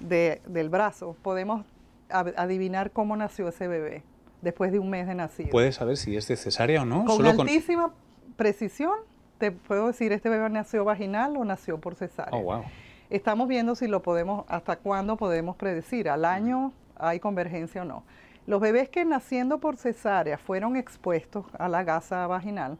del 0.00 0.68
brazo, 0.70 1.14
podemos 1.20 1.66
adivinar 2.08 2.90
cómo 2.90 3.16
nació 3.16 3.48
ese 3.48 3.68
bebé 3.68 4.02
después 4.42 4.72
de 4.72 4.78
un 4.78 4.90
mes 4.90 5.06
de 5.06 5.14
nacido. 5.14 5.50
¿Puedes 5.50 5.76
saber 5.76 5.96
si 5.96 6.16
es 6.16 6.28
de 6.28 6.36
cesárea 6.36 6.82
o 6.82 6.84
no? 6.84 7.04
Con 7.04 7.24
altísima 7.24 7.92
precisión 8.36 8.92
te 9.38 9.52
puedo 9.52 9.86
decir 9.86 10.12
este 10.12 10.28
bebé 10.28 10.50
nació 10.50 10.84
vaginal 10.84 11.36
o 11.36 11.44
nació 11.44 11.78
por 11.78 11.94
cesárea. 11.94 12.38
Oh, 12.38 12.42
wow. 12.42 12.64
Estamos 13.10 13.48
viendo 13.48 13.74
si 13.74 13.86
lo 13.86 14.02
podemos, 14.02 14.44
hasta 14.48 14.76
cuándo 14.76 15.16
podemos 15.16 15.56
predecir. 15.56 16.08
Al 16.10 16.24
año 16.24 16.72
hay 16.96 17.20
convergencia 17.20 17.82
o 17.82 17.84
no. 17.84 18.04
Los 18.46 18.60
bebés 18.60 18.88
que 18.88 19.04
naciendo 19.04 19.58
por 19.58 19.76
cesárea 19.76 20.38
fueron 20.38 20.76
expuestos 20.76 21.46
a 21.58 21.68
la 21.68 21.84
gasa 21.84 22.26
vaginal, 22.26 22.78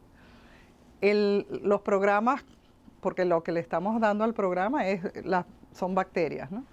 los 1.01 1.81
programas, 1.83 2.45
porque 3.01 3.25
lo 3.25 3.43
que 3.43 3.53
le 3.53 3.61
estamos 3.61 4.01
dando 4.01 4.25
al 4.25 4.35
programa 4.35 4.89
es 4.89 5.03
son 5.73 5.95
bacterias, 5.95 6.51
¿no? 6.51 6.65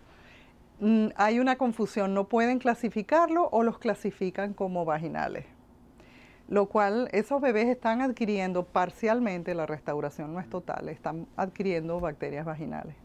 Mm, 0.80 1.08
hay 1.16 1.40
una 1.40 1.56
confusión, 1.58 2.14
no 2.14 2.28
pueden 2.28 2.60
clasificarlo 2.60 3.50
o 3.52 3.64
los 3.64 3.78
clasifican 3.80 4.54
como 4.54 4.86
vaginales. 4.86 5.46
Lo 6.48 6.68
cual 6.68 7.10
esos 7.12 7.42
bebés 7.42 7.68
están 7.68 8.02
adquiriendo 8.02 8.66
parcialmente, 8.66 9.56
la 9.56 9.66
restauración 9.66 10.34
no 10.34 10.40
es 10.40 10.50
total, 10.50 10.90
están 10.90 11.28
adquiriendo 11.38 12.00
bacterias 12.00 12.46
vaginales. 12.46 12.96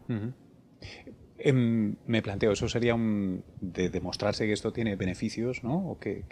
Em, 1.43 1.95
me 2.05 2.21
planteo, 2.21 2.51
eso 2.51 2.69
sería 2.69 2.93
un, 2.93 3.43
de 3.59 3.89
demostrarse 3.89 4.45
que 4.45 4.53
esto 4.53 4.71
tiene 4.71 4.95
beneficios, 4.95 5.63
¿no? 5.63 5.89
O 5.89 5.97
que, 5.97 6.23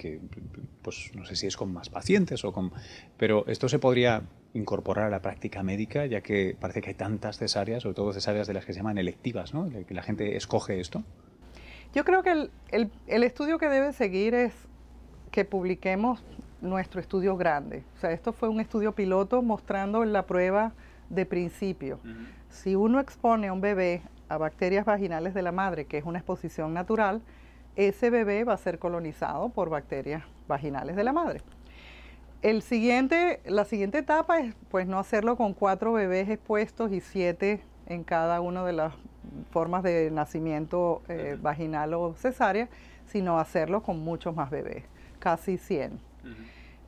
pues 0.84 1.12
no 1.15 1.25
sé 1.25 1.36
si 1.36 1.48
es 1.48 1.58
con 1.58 1.74
más 1.74 1.89
pacientes 1.89 2.46
o 2.46 2.53
con... 2.53 2.72
Pero 3.17 3.48
esto 3.48 3.67
se 3.69 3.79
podría 3.79 4.22
incorporar 4.53 5.08
a 5.08 5.10
la 5.10 5.22
práctica 5.24 5.63
médica, 5.63 6.05
ya 6.05 6.22
que 6.22 6.55
parece 6.60 6.81
que 6.81 6.89
hay 6.89 6.96
tantas 6.96 7.39
cesáreas, 7.39 7.81
sobre 7.84 7.96
todo 7.96 8.13
cesáreas 8.13 8.46
de 8.46 8.53
las 8.53 8.65
que 8.65 8.74
se 8.74 8.79
llaman 8.79 9.00
electivas, 9.00 9.51
¿no? 9.51 9.67
Que 9.69 9.93
la 9.96 10.03
gente 10.03 10.36
escoge 10.36 10.79
esto. 10.79 11.03
Yo 11.93 12.05
creo 12.05 12.24
que 12.24 12.50
el, 12.72 12.91
el 13.08 13.24
estudio 13.24 13.58
que 13.58 13.67
debe 13.67 13.93
seguir 13.93 14.34
es 14.34 14.53
que 15.31 15.46
publiquemos 15.46 16.24
nuestro 16.62 17.00
estudio 17.00 17.38
grande. 17.38 17.84
O 17.96 18.00
sea, 18.00 18.12
esto 18.12 18.34
fue 18.34 18.50
un 18.50 18.60
estudio 18.60 18.93
piloto 18.93 19.41
mostrando 19.41 20.03
la 20.05 20.25
prueba 20.25 20.74
de 21.10 21.25
principio. 21.25 22.00
Si 22.50 22.75
uno 22.75 23.00
expone 23.00 23.48
a 23.48 23.53
un 23.53 23.62
bebé 23.62 24.01
a 24.27 24.38
bacterias 24.38 24.86
vaginales 24.86 25.34
de 25.34 25.41
la 25.41 25.51
madre, 25.51 25.86
que 25.86 25.98
es 25.98 26.05
una 26.05 26.19
exposición 26.19 26.74
natural, 26.74 27.22
ese 27.75 28.10
bebé 28.10 28.43
va 28.43 28.53
a 28.53 28.58
ser 28.58 28.79
colonizado 28.79 29.50
por 29.50 29.69
bacterias 29.69 30.24
vaginales 30.48 30.96
de 30.96 31.03
la 31.03 31.13
madre. 31.13 31.41
El 32.41 32.62
siguiente, 32.62 33.41
la 33.46 33.65
siguiente 33.65 33.98
etapa 33.98 34.39
es 34.39 34.55
pues 34.69 34.88
no 34.88 35.00
hacerlo 35.00 35.36
con 35.36 35.53
cuatro 35.53 35.93
bebés 35.93 36.29
expuestos 36.29 36.91
y 36.91 37.01
siete 37.01 37.62
en 37.86 38.03
cada 38.03 38.39
una 38.39 38.63
de 38.63 38.74
las 38.74 38.93
formas 39.51 39.83
de 39.83 40.11
nacimiento 40.11 41.01
eh, 41.07 41.38
vaginal 41.39 41.93
o 41.93 42.13
cesárea, 42.13 42.69
sino 43.05 43.39
hacerlo 43.39 43.83
con 43.83 43.99
muchos 43.99 44.35
más 44.35 44.49
bebés, 44.49 44.83
casi 45.19 45.57
100, 45.57 45.99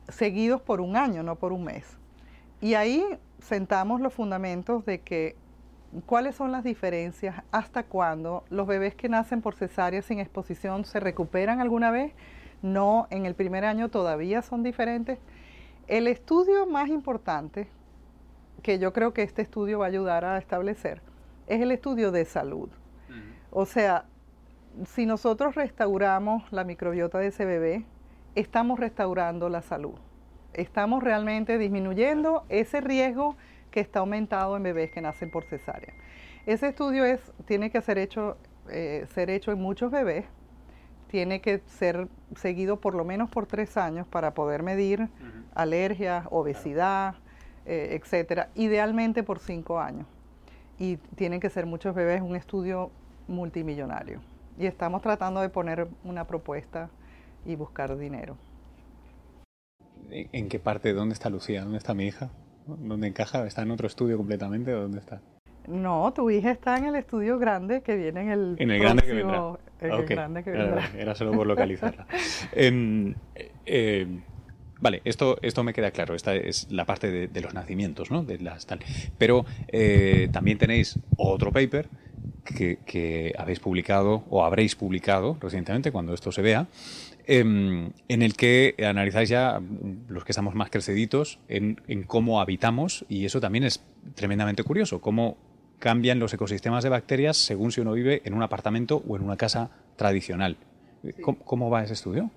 seguidos 0.08 0.60
por 0.60 0.80
un 0.80 0.96
año, 0.96 1.22
no 1.22 1.36
por 1.36 1.52
un 1.52 1.64
mes. 1.64 1.98
Y 2.60 2.74
ahí 2.74 3.04
sentamos 3.40 4.00
los 4.00 4.14
fundamentos 4.14 4.84
de 4.86 5.00
que 5.00 5.36
cuáles 6.06 6.36
son 6.36 6.52
las 6.52 6.64
diferencias, 6.64 7.42
hasta 7.50 7.82
cuándo 7.82 8.44
los 8.48 8.66
bebés 8.66 8.94
que 8.94 9.08
nacen 9.08 9.42
por 9.42 9.54
cesárea 9.54 10.00
sin 10.02 10.20
exposición 10.20 10.84
se 10.84 11.00
recuperan 11.00 11.60
alguna 11.60 11.90
vez, 11.90 12.12
no 12.62 13.08
en 13.10 13.26
el 13.26 13.34
primer 13.34 13.64
año 13.64 13.90
todavía 13.90 14.42
son 14.42 14.62
diferentes. 14.62 15.18
El 15.88 16.06
estudio 16.06 16.66
más 16.66 16.88
importante, 16.88 17.68
que 18.62 18.78
yo 18.78 18.92
creo 18.92 19.12
que 19.12 19.22
este 19.22 19.42
estudio 19.42 19.80
va 19.80 19.86
a 19.86 19.88
ayudar 19.88 20.24
a 20.24 20.38
establecer, 20.38 21.02
es 21.46 21.60
el 21.60 21.72
estudio 21.72 22.12
de 22.12 22.24
salud. 22.24 22.68
O 23.50 23.66
sea, 23.66 24.06
si 24.86 25.04
nosotros 25.04 25.54
restauramos 25.54 26.50
la 26.52 26.64
microbiota 26.64 27.18
de 27.18 27.26
ese 27.26 27.44
bebé, 27.44 27.84
estamos 28.34 28.80
restaurando 28.80 29.48
la 29.48 29.60
salud. 29.60 29.94
Estamos 30.54 31.02
realmente 31.02 31.58
disminuyendo 31.58 32.44
ese 32.48 32.80
riesgo 32.80 33.36
que 33.70 33.80
está 33.80 34.00
aumentado 34.00 34.56
en 34.56 34.62
bebés 34.62 34.90
que 34.90 35.00
nacen 35.00 35.30
por 35.30 35.44
cesárea. 35.44 35.92
Ese 36.46 36.68
estudio 36.68 37.04
es, 37.04 37.32
tiene 37.46 37.70
que 37.70 37.80
ser 37.80 37.98
hecho, 37.98 38.36
eh, 38.68 39.06
ser 39.12 39.30
hecho 39.30 39.52
en 39.52 39.60
muchos 39.60 39.90
bebés, 39.90 40.24
tiene 41.08 41.40
que 41.42 41.60
ser 41.66 42.08
seguido 42.36 42.80
por 42.80 42.94
lo 42.94 43.04
menos 43.04 43.28
por 43.28 43.46
tres 43.46 43.76
años 43.76 44.06
para 44.06 44.32
poder 44.32 44.62
medir 44.62 45.10
alergias, 45.54 46.26
obesidad, 46.30 47.16
eh, 47.66 47.98
etcétera, 48.00 48.48
idealmente 48.54 49.22
por 49.22 49.38
cinco 49.38 49.78
años. 49.78 50.06
Y 50.82 50.96
tienen 51.14 51.38
que 51.38 51.48
ser 51.48 51.64
muchos 51.64 51.94
bebés, 51.94 52.20
un 52.22 52.34
estudio 52.34 52.90
multimillonario. 53.28 54.20
Y 54.58 54.66
estamos 54.66 55.00
tratando 55.00 55.40
de 55.40 55.48
poner 55.48 55.86
una 56.02 56.26
propuesta 56.26 56.90
y 57.46 57.54
buscar 57.54 57.96
dinero. 57.96 58.36
¿En 60.10 60.48
qué 60.48 60.58
parte? 60.58 60.92
¿Dónde 60.92 61.12
está 61.12 61.30
Lucía? 61.30 61.62
¿Dónde 61.62 61.78
está 61.78 61.94
mi 61.94 62.06
hija? 62.06 62.30
¿Dónde 62.66 63.06
encaja? 63.06 63.46
¿Está 63.46 63.62
en 63.62 63.70
otro 63.70 63.86
estudio 63.86 64.16
completamente? 64.16 64.72
¿Dónde 64.72 64.98
está? 64.98 65.20
No, 65.68 66.12
tu 66.12 66.28
hija 66.30 66.50
está 66.50 66.76
en 66.78 66.86
el 66.86 66.96
estudio 66.96 67.38
grande 67.38 67.82
que 67.82 67.94
viene 67.94 68.22
en 68.22 68.30
el. 68.30 68.56
En 68.58 68.72
el 68.72 68.80
grande 68.80 69.04
que 69.04 69.12
vendrá. 69.12 69.58
el 69.78 70.06
grande 70.06 70.42
que 70.42 70.50
vendrá. 70.50 70.90
Era, 70.98 71.14
solo 71.14 71.30
por 71.30 71.46
localizarla. 71.46 72.08
Em, 72.52 73.14
em, 73.66 74.20
vale, 74.82 75.00
esto, 75.06 75.38
esto 75.40 75.64
me 75.64 75.72
queda 75.72 75.90
claro. 75.90 76.14
Esta 76.14 76.34
es 76.34 76.70
la 76.70 76.84
parte 76.84 77.28
de, 77.28 77.40
los 77.40 77.54
nacimientos, 77.54 78.10
¿no? 78.10 78.22
De 78.22 78.38
las, 78.38 78.66
tal. 78.66 78.80
Pero 79.16 79.46
eh, 79.68 80.28
también 80.32 80.58
tenéis 80.58 80.98
otro 81.16 81.50
paper 81.52 81.88
que, 82.44 82.78
que, 82.84 83.32
habéis 83.38 83.60
publicado 83.60 84.24
o 84.28 84.44
habréis 84.44 84.76
publicado 84.76 85.38
recientemente 85.40 85.90
cuando 85.90 86.12
esto 86.12 86.30
se 86.30 86.42
vea, 86.42 86.68
Em, 87.24 87.92
en 88.08 88.22
el 88.22 88.34
que 88.34 88.74
analizáis 88.84 89.28
ya 89.28 89.60
los 90.08 90.24
que 90.24 90.32
estamos 90.32 90.54
más 90.56 90.70
creciditos 90.70 91.38
en, 91.48 91.76
cómo 92.06 92.40
habitamos 92.40 93.04
y 93.08 93.24
eso 93.24 93.40
también 93.40 93.64
es 93.64 93.84
tremendamente 94.14 94.64
curioso, 94.64 95.00
cómo 95.00 95.36
cambian 95.78 96.18
los 96.18 96.34
ecosistemas 96.34 96.82
de 96.82 96.90
bacterias 96.90 97.36
según 97.36 97.70
si 97.70 97.80
uno 97.80 97.92
vive 97.92 98.22
en 98.24 98.34
un 98.34 98.42
apartamento 98.42 99.02
o 99.06 99.16
en 99.16 99.22
una 99.22 99.36
casa 99.36 99.70
tradicional. 99.96 100.56
¿Cómo, 101.44 101.70
va 101.70 101.84
ese 101.84 101.92
estudio? 101.92 102.30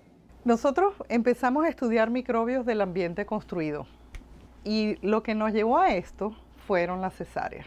Nosotros 0.46 0.94
empezamos 1.10 1.66
a 1.66 1.70
estudiar 1.70 2.12
microbios 2.12 2.68
del 2.68 2.82
ambiente 2.82 3.26
construido 3.26 3.88
y 4.64 5.00
lo 5.02 5.24
que 5.24 5.34
nos 5.34 5.52
llevó 5.54 5.80
a 5.80 5.96
esto 5.96 6.36
fueron 6.68 7.02
las 7.02 7.16
cesáreas. 7.16 7.66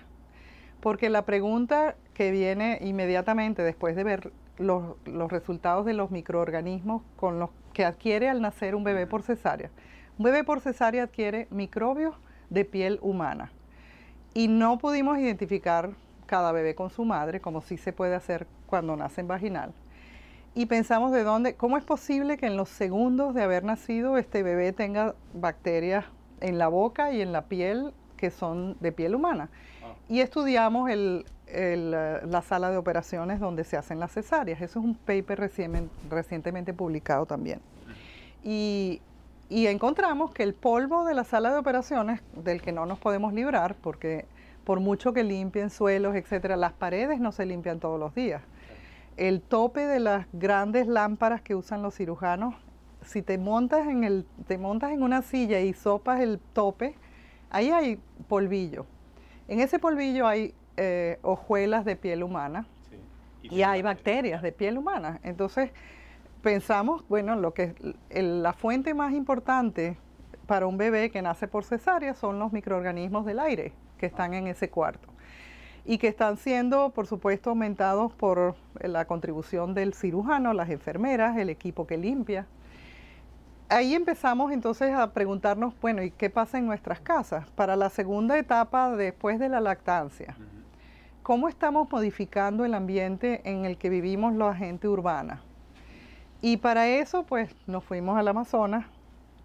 Porque 0.81 1.11
la 1.11 1.25
pregunta 1.25 1.97
que 2.15 2.31
viene 2.31 2.79
inmediatamente 2.81 3.63
después 3.63 3.97
de 3.97 4.05
ver 4.05 4.33
los, 4.59 4.95
resultados 5.29 5.87
de 5.87 5.93
los 5.93 6.13
microorganismos 6.13 7.03
con 7.17 7.41
los 7.41 7.51
que 7.73 7.85
adquiere 7.85 8.29
al 8.29 8.41
nacer 8.41 8.77
un 8.77 8.85
bebé 8.85 9.09
por 9.09 9.25
cesárea. 9.25 9.71
Un 10.17 10.27
bebé 10.27 10.45
por 10.45 10.61
cesárea 10.61 11.03
adquiere 11.03 11.49
microbios 11.51 12.15
de 12.49 12.65
piel 12.65 13.01
humana. 13.03 13.51
Y 14.35 14.47
no 14.47 14.79
pudimos 14.79 15.19
identificar 15.19 15.91
cada 16.27 16.53
bebé 16.53 16.77
con 16.77 16.91
su 16.91 17.05
madre, 17.05 17.41
como 17.41 17.61
sí 17.61 17.77
se 17.77 17.93
puede 17.93 18.15
hacer 18.15 18.47
cuando 18.69 18.97
nacen 18.97 19.27
vaginal. 19.27 19.75
Y 20.59 20.67
pensamos 20.67 21.13
de 21.13 21.23
dónde, 21.23 21.55
cómo 21.55 21.77
es 21.77 21.85
posible 21.85 22.37
que 22.37 22.47
en 22.47 22.57
los 22.57 22.69
segundos 22.69 23.33
de 23.33 23.45
haber 23.45 23.63
nacido 23.63 24.19
este 24.19 24.43
bebé 24.43 24.73
tenga 24.73 25.15
bacterias 25.33 26.05
en 26.41 26.59
la 26.59 26.67
boca 26.67 27.13
y 27.13 27.21
en 27.21 27.31
la 27.31 27.43
piel 27.43 27.93
que 28.17 28.33
son 28.33 28.77
de 28.81 28.91
piel 28.91 29.15
humana. 29.15 29.51
Ah. 29.85 29.95
Y 30.09 30.19
estudiamos 30.19 30.91
el, 30.91 31.27
eh, 31.47 32.21
la 32.29 32.43
sala 32.43 32.73
de 32.73 32.77
operaciones 32.77 33.39
donde 33.39 33.63
se 33.63 33.77
hacen 33.77 34.01
las 34.01 34.11
cesáreas. 34.11 34.61
Eso 34.61 34.81
es 34.81 34.85
un 34.85 34.97
paper 34.97 35.49
recientemente 36.11 36.75
publicado 36.75 37.25
también. 37.25 37.61
Y, 38.43 39.01
y, 39.49 39.69
encontramos 39.69 40.33
que 40.33 40.43
el 40.43 40.55
polvo 40.55 41.05
de 41.05 41.15
la 41.15 41.23
sala 41.23 41.53
de 41.53 41.59
operaciones, 41.59 42.21
del 42.35 42.63
que 42.63 42.73
no 42.73 42.85
nos 42.85 42.99
podemos 42.99 43.33
librar, 43.33 43.77
porque 43.77 44.27
por 44.65 44.81
mucho 44.81 45.13
que 45.13 45.23
limpien 45.23 45.71
suelos, 45.71 46.17
etcétera, 46.17 46.57
las 46.57 46.73
paredes 46.73 47.21
no 47.21 47.31
se 47.31 47.47
limpian 47.47 47.79
todos 47.79 48.01
los 48.01 48.13
días. 48.13 48.43
El 49.19 49.43
tope 49.43 49.81
de 49.81 49.99
las 49.99 50.29
grandes 50.33 50.87
lámparas 50.87 51.43
que 51.43 51.57
usan 51.57 51.83
los 51.83 51.97
cirujanos, 51.97 52.55
si 53.03 53.21
te 53.21 53.37
montas 53.37 53.89
en 53.89 54.05
el, 54.05 54.25
te 54.47 54.59
montas 54.59 54.93
en 54.93 55.03
una 55.03 55.23
silla 55.23 55.59
y 55.59 55.73
sopas 55.73 56.21
el 56.21 56.39
tope, 56.39 56.95
ahí 57.51 57.71
hay 57.71 58.01
polvillo. 58.29 58.87
En 59.49 59.59
ese 59.59 59.81
polvillo 59.81 60.29
hay 60.29 60.55
eh, 60.77 61.19
hojuelas 61.23 61.85
de 61.85 61.97
piel 61.97 62.23
humana 62.23 62.69
y, 63.43 63.63
hay 63.63 63.83
bacterias 63.83 64.41
de 64.41 64.53
piel 64.53 64.79
humana. 64.79 65.19
Entonces 65.25 65.73
pensamos, 66.41 67.05
bueno, 67.09 67.35
lo 67.35 67.55
que 67.55 67.75
la 68.11 68.53
fuente 68.53 68.95
más 68.95 69.13
importante 69.13 69.99
para 70.47 70.69
un 70.69 70.79
bebé 70.79 71.11
que 71.11 71.23
nace 71.23 71.49
por 71.49 71.65
cesárea 71.65 72.15
son 72.15 72.39
los 72.39 72.53
microorganismos 72.53 73.27
del 73.27 73.41
aire 73.41 73.73
que 73.99 74.07
están 74.07 74.33
en 74.35 74.47
ese 74.47 74.71
cuarto 74.71 75.08
y 75.89 75.97
que 75.97 76.09
están 76.09 76.37
siendo, 76.37 76.91
por 76.91 77.07
supuesto, 77.07 77.49
aumentados 77.49 78.13
por 78.13 78.57
la 78.79 79.07
contribución 79.07 79.73
del 79.73 79.95
cirujano, 79.95 80.53
las 80.53 80.69
enfermeras, 80.69 81.39
el 81.39 81.49
equipo 81.49 81.87
que 81.87 81.97
limpia. 81.97 82.47
Ahí 83.71 83.95
empezamos 83.95 84.53
entonces 84.53 84.93
a 84.95 85.15
preguntarnos, 85.15 85.73
bueno, 85.81 86.03
¿y 86.03 86.11
qué 86.11 86.29
pasa 86.29 86.59
en 86.59 86.67
nuestras 86.67 87.01
casas? 87.01 87.49
Para 87.53 87.75
la 87.75 87.89
segunda 87.89 88.37
etapa 88.37 88.95
después 88.95 89.39
de 89.39 89.49
la 89.49 89.61
lactancia, 89.61 90.37
¿cómo 91.23 91.49
estamos 91.49 91.91
modificando 91.91 92.67
el 92.67 92.75
ambiente 92.75 93.41
en 93.45 93.65
el 93.65 93.79
que 93.79 93.89
vivimos 93.89 94.35
la 94.35 94.55
gente 94.55 94.89
urbana? 94.89 95.41
Y 96.43 96.59
para 96.59 96.87
eso, 96.87 97.23
pues, 97.23 97.49
nos 97.67 97.83
fuimos 97.83 98.19
al 98.19 98.29
Amazonas, 98.29 98.85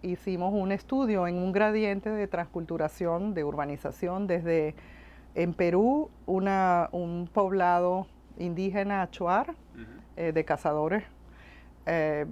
hicimos 0.01 0.53
un 0.53 0.73
estudio 0.73 1.25
en 1.25 1.37
un 1.37 1.53
gradiente 1.53 2.09
de 2.09 2.27
transculturación, 2.27 3.33
de 3.33 3.45
urbanización, 3.45 4.27
desde 4.27 4.75
en 5.35 5.53
Perú, 5.53 6.09
un 6.25 7.29
poblado 7.33 8.07
indígena 8.37 9.01
achuar, 9.01 9.55
eh, 10.15 10.31
de 10.31 10.45
cazadores, 10.45 11.03
eh, 11.85 12.25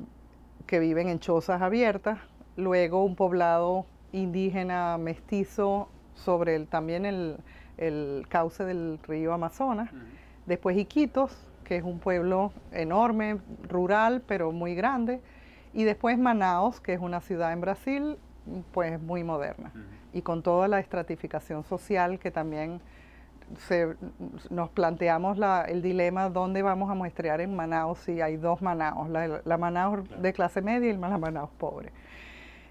que 0.67 0.79
viven 0.79 1.09
en 1.09 1.19
chozas 1.19 1.61
abiertas, 1.61 2.19
luego 2.55 3.03
un 3.03 3.15
poblado 3.15 3.85
indígena 4.11 4.97
mestizo 4.97 5.89
sobre 6.13 6.55
el, 6.55 6.67
también 6.67 7.05
el, 7.05 7.37
cauce 8.29 8.63
del 8.63 8.99
río 9.07 9.33
Amazonas, 9.33 9.89
después 10.45 10.77
Iquitos, 10.77 11.35
que 11.63 11.77
es 11.77 11.83
un 11.83 11.97
pueblo 11.97 12.53
enorme, 12.71 13.39
rural, 13.67 14.21
pero 14.27 14.51
muy 14.51 14.75
grande, 14.75 15.19
y 15.73 15.83
después 15.83 16.19
Manaos, 16.19 16.79
que 16.79 16.93
es 16.93 16.99
una 16.99 17.21
ciudad 17.21 17.51
en 17.53 17.61
Brasil, 17.61 18.17
pues 18.71 19.01
muy 19.01 19.23
moderna, 19.23 19.71
y 20.13 20.21
con 20.21 20.43
toda 20.43 20.67
la 20.67 20.79
estratificación 20.79 21.63
social 21.63 22.19
que 22.19 22.31
también 22.31 22.81
nos 24.49 24.69
planteamos 24.69 25.37
el 25.67 25.81
dilema 25.81 26.29
dónde 26.29 26.61
vamos 26.61 26.89
a 26.89 26.93
muestrear 26.93 27.41
en 27.41 27.55
Manaus 27.55 27.99
si 27.99 28.21
hay 28.21 28.37
dos 28.37 28.61
Manaus, 28.61 29.09
la, 29.09 29.41
la 29.43 29.57
Manaus 29.57 30.07
de 30.21 30.31
clase 30.31 30.61
media 30.61 30.89
y 30.89 30.97
la 30.97 31.17
Manaus 31.17 31.49
pobre. 31.57 31.91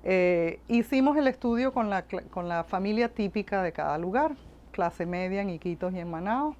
Eh, 0.03 0.61
hicimos 0.69 1.17
el 1.19 1.27
estudio 1.27 1.73
con 1.73 1.91
la, 1.91 2.05
con 2.31 2.49
la 2.49 2.65
familia 2.65 3.11
típica 3.11 3.63
de 3.63 3.73
cada 3.73 3.99
lugar, 3.99 4.33
clase 4.71 5.05
media 5.05 5.43
en 5.43 5.51
Iquitos 5.51 5.93
y 5.93 5.99
en 5.99 6.11
Manaus, 6.11 6.57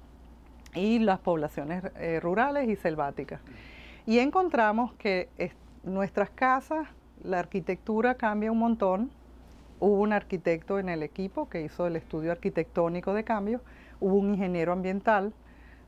y 0.75 0.99
las 0.99 1.19
poblaciones 1.19 1.83
eh, 1.97 2.19
rurales 2.21 2.69
y 2.69 2.75
selváticas. 2.75 3.41
Y 4.05 4.19
encontramos 4.19 4.93
que 4.93 5.29
nuestras 5.83 6.29
casas, 6.29 6.87
la 7.23 7.39
arquitectura 7.39 8.15
cambia 8.15 8.51
un 8.51 8.59
montón. 8.59 9.11
Hubo 9.81 9.99
un 9.99 10.13
arquitecto 10.13 10.79
en 10.79 10.87
el 10.87 11.03
equipo 11.03 11.49
que 11.49 11.61
hizo 11.61 11.87
el 11.87 11.97
estudio 11.97 12.31
arquitectónico 12.31 13.13
de 13.13 13.25
cambio 13.25 13.61
hubo 14.01 14.15
un 14.15 14.31
ingeniero 14.31 14.73
ambiental, 14.73 15.33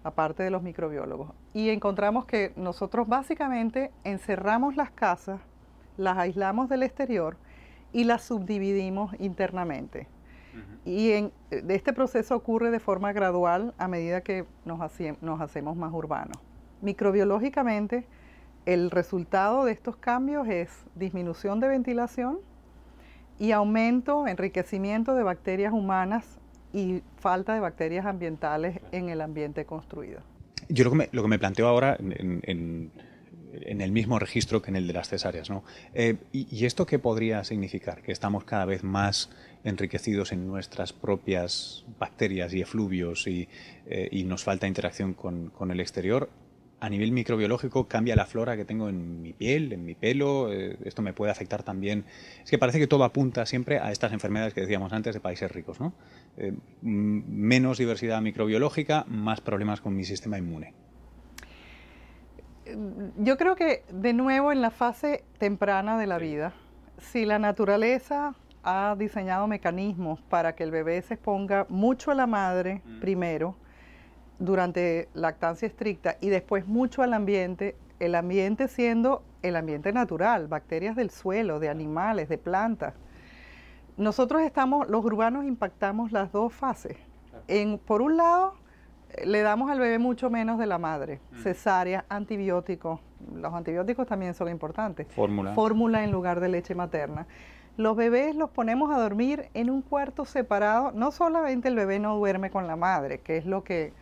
aparte 0.04 0.44
de 0.44 0.50
los 0.50 0.64
microbiólogos. 0.64 1.32
Y 1.54 1.70
encontramos 1.70 2.26
que 2.26 2.54
nosotros 2.56 3.08
básicamente 3.08 3.92
encerramos 4.06 4.78
las 4.78 4.92
casas, 4.92 5.42
las 5.98 6.18
aislamos 6.18 6.70
del 6.70 6.84
exterior 6.84 7.36
y 7.92 8.06
las 8.06 8.24
subdividimos 8.24 9.14
internamente. 9.20 10.08
Y 10.86 11.12
en, 11.12 11.32
este 11.50 11.94
proceso 11.94 12.36
ocurre 12.36 12.70
de 12.70 12.80
forma 12.80 13.12
gradual 13.14 13.74
a 13.78 13.88
medida 13.88 14.22
que 14.22 14.46
nos, 14.66 14.80
nos 15.22 15.42
hacemos 15.42 15.76
más 15.76 15.94
urbanos. 15.94 16.38
Microbiológicamente, 16.82 18.06
el 18.66 18.92
resultado 18.92 19.66
de 19.66 19.72
estos 19.72 19.98
cambios 19.98 20.48
es 20.48 20.86
disminución 20.96 21.60
de 21.60 21.70
ventilación 21.70 22.40
y 23.40 23.52
aumento, 23.52 24.28
enriquecimiento 24.28 25.16
de 25.16 25.24
bacterias 25.24 25.74
humanas 25.74 26.40
y 26.74 27.02
falta 27.18 27.54
de 27.54 27.60
bacterias 27.60 28.06
ambientales 28.06 28.80
en 28.92 29.10
el 29.10 29.22
ambiente 29.22 29.66
construido. 29.66 30.22
Yo 30.70 30.84
lo 30.86 30.92
que 30.92 30.98
me, 30.98 31.10
lo 31.12 31.22
que 31.22 31.28
me 31.28 31.40
planteo 31.40 31.68
ahora 31.68 31.98
en, 32.00 32.92
el 33.54 33.92
mismo 33.92 34.18
registro 34.18 34.62
que 34.62 34.72
en 34.72 34.78
el 34.78 34.88
de 34.88 34.94
las 34.94 35.10
cesáreas, 35.10 35.50
¿no? 35.50 35.64
Eh, 35.94 36.16
y, 36.32 36.66
esto 36.66 36.86
qué 36.86 36.98
podría 36.98 37.44
significar? 37.44 38.02
Que 38.02 38.12
estamos 38.12 38.44
cada 38.46 38.66
vez 38.66 38.84
más 38.84 39.30
enriquecidos 39.64 40.32
en 40.32 40.48
nuestras 40.48 40.92
propias 40.94 41.86
bacterias 42.00 42.54
y 42.54 42.62
efluvios 42.62 43.28
y, 43.28 43.48
eh, 43.86 44.10
y 44.12 44.24
nos 44.24 44.44
falta 44.44 44.68
interacción 44.68 45.14
con, 45.14 45.50
con 45.50 45.70
el 45.70 45.80
exterior 45.80 46.30
a 46.84 46.90
nivel 46.90 47.14
microbiológico 47.14 47.88
cambia 47.88 48.14
la 48.14 48.26
flora 48.26 48.58
que 48.58 48.66
tengo 48.66 48.90
en 48.90 49.22
mi 49.22 49.32
piel, 49.32 49.72
en 49.72 49.86
mi 49.86 49.96
pelo, 49.96 50.52
eh, 50.52 50.78
esto 50.84 51.02
me 51.02 51.14
puede 51.14 51.32
afectar 51.32 51.64
también. 51.64 52.04
Es 52.44 52.50
que 52.50 52.58
parece 52.58 52.78
que 52.78 52.88
todo 52.88 53.06
apunta 53.06 53.46
siempre 53.46 53.80
a 53.80 53.90
estas 53.90 54.12
enfermedades 54.12 54.54
que 54.54 54.60
decíamos 54.60 54.92
antes 54.92 55.14
de 55.14 55.22
países 55.22 55.50
ricos, 55.50 55.80
¿no? 55.80 55.94
Eh, 56.36 56.52
menos 56.82 57.78
diversidad 57.78 58.22
microbiológica, 58.22 59.06
más 59.08 59.40
problemas 59.40 59.80
con 59.80 59.96
mi 59.96 60.04
sistema 60.04 60.38
inmune. 60.38 60.74
Yo 63.18 63.38
creo 63.38 63.56
que 63.56 63.86
de 63.90 64.12
nuevo 64.12 64.52
en 64.52 64.62
la 64.62 64.70
fase 64.70 65.24
temprana 65.38 65.98
de 65.98 66.08
la 66.08 66.18
vida, 66.18 66.52
si 66.98 67.26
la 67.26 67.40
naturaleza 67.40 68.36
ha 68.62 68.98
diseñado 69.00 69.48
mecanismos 69.48 70.22
para 70.24 70.54
que 70.54 70.66
el 70.66 70.72
bebé 70.72 71.02
se 71.02 71.14
exponga 71.14 71.66
mucho 71.70 72.12
a 72.12 72.16
la 72.16 72.28
madre 72.28 72.82
mm. 72.84 73.00
primero, 73.00 73.56
durante 74.44 75.08
lactancia 75.14 75.68
estricta 75.68 76.18
y 76.20 76.30
después 76.30 76.68
mucho 76.68 77.02
al 77.02 77.14
ambiente, 77.14 77.78
el 78.00 78.14
ambiente 78.16 78.68
siendo 78.68 79.24
el 79.42 79.56
ambiente 79.56 79.94
natural, 79.94 80.48
bacterias 80.48 80.96
del 80.96 81.10
suelo, 81.10 81.60
de 81.60 81.70
animales, 81.70 82.28
de 82.28 82.38
plantas. 82.38 82.94
Nosotros 83.96 84.42
estamos, 84.42 84.90
los 84.90 85.04
urbanos 85.06 85.46
impactamos 85.46 86.12
las 86.12 86.32
dos 86.32 86.54
fases. 86.54 86.98
En, 87.48 87.78
por 87.78 88.02
un 88.02 88.18
lado, 88.18 88.56
le 89.24 89.42
damos 89.42 89.72
al 89.72 89.80
bebé 89.80 89.98
mucho 89.98 90.30
menos 90.30 90.60
de 90.60 90.66
la 90.66 90.78
madre, 90.78 91.22
mm. 91.32 91.36
cesárea, 91.38 92.06
antibióticos, 92.10 93.00
los 93.34 93.54
antibióticos 93.54 94.08
también 94.08 94.34
son 94.34 94.50
importantes. 94.50 95.08
Fórmula. 95.14 95.54
Fórmula 95.54 96.04
en 96.04 96.12
lugar 96.12 96.42
de 96.42 96.50
leche 96.50 96.76
materna. 96.76 97.28
Los 97.78 97.96
bebés 97.96 98.36
los 98.36 98.50
ponemos 98.50 98.94
a 98.94 99.00
dormir 99.00 99.50
en 99.54 99.70
un 99.70 99.82
cuarto 99.82 100.26
separado, 100.26 100.92
no 100.92 101.12
solamente 101.12 101.70
el 101.70 101.76
bebé 101.76 102.00
no 102.00 102.18
duerme 102.18 102.52
con 102.52 102.68
la 102.68 102.76
madre, 102.76 103.20
que 103.22 103.38
es 103.38 103.46
lo 103.46 103.64
que 103.64 103.94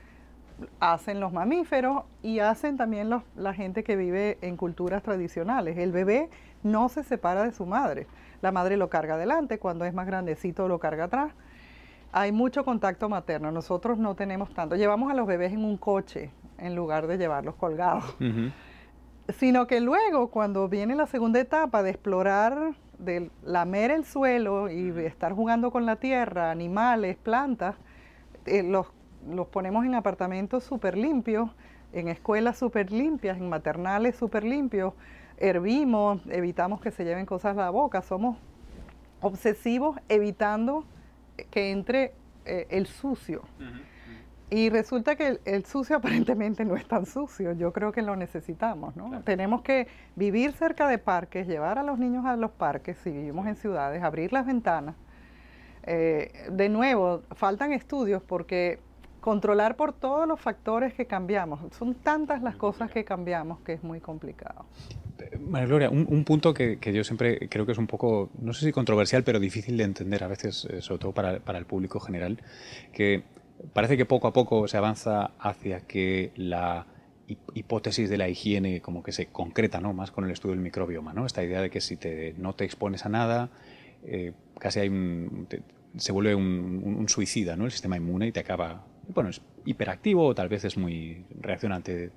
hacen 0.79 1.19
los 1.19 1.33
mamíferos 1.33 2.03
y 2.21 2.39
hacen 2.39 2.77
también 2.77 3.09
la 3.35 3.53
gente 3.53 3.83
que 3.83 3.95
vive 3.95 4.37
en 4.41 4.57
culturas 4.57 5.03
tradicionales. 5.03 5.77
El 5.77 5.91
bebé 5.91 6.29
no 6.63 6.89
se 6.89 7.03
separa 7.03 7.43
de 7.43 7.51
su 7.51 7.65
madre. 7.65 8.07
La 8.41 8.51
madre 8.51 8.77
lo 8.77 8.89
carga 8.89 9.15
adelante, 9.15 9.59
cuando 9.59 9.85
es 9.85 9.93
más 9.93 10.07
grandecito 10.07 10.67
lo 10.67 10.79
carga 10.79 11.05
atrás. 11.05 11.33
Hay 12.11 12.31
mucho 12.31 12.65
contacto 12.65 13.07
materno. 13.07 13.51
Nosotros 13.51 13.97
no 13.97 14.15
tenemos 14.15 14.53
tanto. 14.53 14.75
Llevamos 14.75 15.11
a 15.11 15.15
los 15.15 15.27
bebés 15.27 15.53
en 15.53 15.63
un 15.63 15.77
coche 15.77 16.31
en 16.57 16.75
lugar 16.75 17.07
de 17.07 17.17
llevarlos 17.17 17.55
colgados. 17.55 18.03
Sino 19.29 19.67
que 19.67 19.79
luego, 19.79 20.29
cuando 20.29 20.67
viene 20.67 20.95
la 20.95 21.07
segunda 21.07 21.39
etapa 21.39 21.83
de 21.83 21.91
explorar, 21.91 22.73
de 22.97 23.31
lamer 23.43 23.91
el 23.91 24.05
suelo 24.05 24.69
y 24.69 24.89
estar 24.99 25.33
jugando 25.33 25.71
con 25.71 25.85
la 25.85 25.95
tierra, 25.95 26.51
animales, 26.51 27.17
plantas, 27.17 27.75
eh, 28.45 28.63
los 28.63 28.87
los 29.29 29.47
ponemos 29.47 29.85
en 29.85 29.95
apartamentos 29.95 30.63
súper 30.63 30.97
limpios, 30.97 31.49
en 31.93 32.07
escuelas 32.07 32.57
súper 32.57 32.91
limpias, 32.91 33.37
en 33.37 33.49
maternales 33.49 34.15
súper 34.15 34.43
limpios, 34.43 34.93
hervimos, 35.37 36.21
evitamos 36.29 36.81
que 36.81 36.91
se 36.91 37.03
lleven 37.03 37.25
cosas 37.25 37.57
a 37.57 37.61
la 37.61 37.69
boca, 37.69 38.01
somos 38.01 38.37
obsesivos 39.21 39.97
evitando 40.09 40.85
que 41.49 41.71
entre 41.71 42.13
eh, 42.45 42.67
el 42.69 42.87
sucio. 42.87 43.43
Y 44.49 44.69
resulta 44.69 45.15
que 45.15 45.39
el, 45.45 45.65
sucio 45.65 45.95
aparentemente 45.97 46.65
no 46.65 46.75
es 46.75 46.85
tan 46.85 47.05
sucio. 47.05 47.53
Yo 47.53 47.71
creo 47.71 47.91
que 47.91 48.01
lo 48.01 48.15
necesitamos, 48.15 48.95
¿no? 48.95 49.21
Tenemos 49.23 49.61
que 49.61 49.87
vivir 50.15 50.51
cerca 50.51 50.87
de 50.87 50.97
parques, 50.97 51.47
llevar 51.47 51.79
a 51.79 51.83
los 51.83 51.97
niños 51.97 52.25
a 52.25 52.35
los 52.35 52.51
parques, 52.51 52.97
si 52.97 53.11
vivimos 53.11 53.47
en 53.47 53.55
ciudades, 53.55 54.03
abrir 54.03 54.33
las 54.33 54.45
ventanas. 54.45 54.95
Eh, 55.83 56.47
de 56.51 56.69
nuevo, 56.69 57.23
faltan 57.31 57.71
estudios 57.73 58.21
porque 58.21 58.79
controlar 59.21 59.77
por 59.77 59.93
todos 59.93 60.27
los 60.27 60.39
factores 60.39 60.93
que 60.93 61.05
cambiamos, 61.05 61.59
son 61.77 61.95
tantas 61.95 62.41
las 62.41 62.55
cosas 62.55 62.91
que 62.91 63.05
cambiamos 63.05 63.61
que 63.61 63.73
es 63.73 63.83
muy 63.83 63.99
complicado. 63.99 64.65
María 65.39 65.67
Gloria, 65.67 65.89
un, 65.89 66.23
punto 66.25 66.53
que, 66.53 66.79
yo 66.81 67.03
siempre 67.03 67.47
creo 67.47 67.65
que 67.65 67.71
es 67.71 67.77
un 67.77 67.87
poco, 67.87 68.31
no 68.39 68.53
sé 68.53 68.65
si 68.65 68.71
controversial, 68.71 69.23
pero 69.23 69.39
difícil 69.39 69.77
de 69.77 69.83
entender 69.83 70.23
a 70.23 70.27
veces, 70.27 70.65
eh, 70.65 70.81
sobre 70.81 70.99
todo 70.99 71.11
para, 71.11 71.39
para 71.39 71.59
el 71.59 71.65
público 71.65 71.99
general, 71.99 72.39
que 72.91 73.23
parece 73.73 73.97
que 73.97 74.05
poco 74.05 74.27
a 74.27 74.33
poco 74.33 74.67
se 74.67 74.77
avanza 74.77 75.31
hacia 75.39 75.81
que 75.81 76.31
la 76.35 76.87
hipótesis 77.53 78.09
de 78.09 78.17
la 78.17 78.27
higiene 78.27 78.81
como 78.81 79.03
que 79.03 79.11
se 79.11 79.27
concreta 79.27 79.79
¿no? 79.79 79.93
más 79.93 80.11
con 80.11 80.25
el 80.25 80.31
estudio 80.31 80.55
del 80.55 80.63
microbioma, 80.63 81.13
¿no? 81.13 81.25
esta 81.25 81.43
idea 81.43 81.61
de 81.61 81.69
que 81.69 81.81
si 81.81 81.95
te, 81.97 82.33
no 82.37 82.53
te 82.53 82.65
expones 82.65 83.05
a 83.05 83.09
nada, 83.09 83.49
eh, 84.03 84.33
casi 84.59 84.79
hay 84.79 84.89
un, 84.89 85.47
se 85.95 86.11
vuelve 86.11 86.35
un, 86.35 87.05
suicida 87.07 87.55
¿no? 87.55 87.65
el 87.65 87.71
sistema 87.71 87.97
inmune 87.97 88.27
y 88.27 88.31
te 88.31 88.39
acaba, 88.39 88.85
bueno, 89.07 89.29
es 89.29 89.41
hiperactivo 89.65 90.25
o 90.25 90.35
tal 90.35 90.49
vez 90.49 90.65
es 90.65 90.77
muy 90.77 91.25
reaccionante 91.39 92.11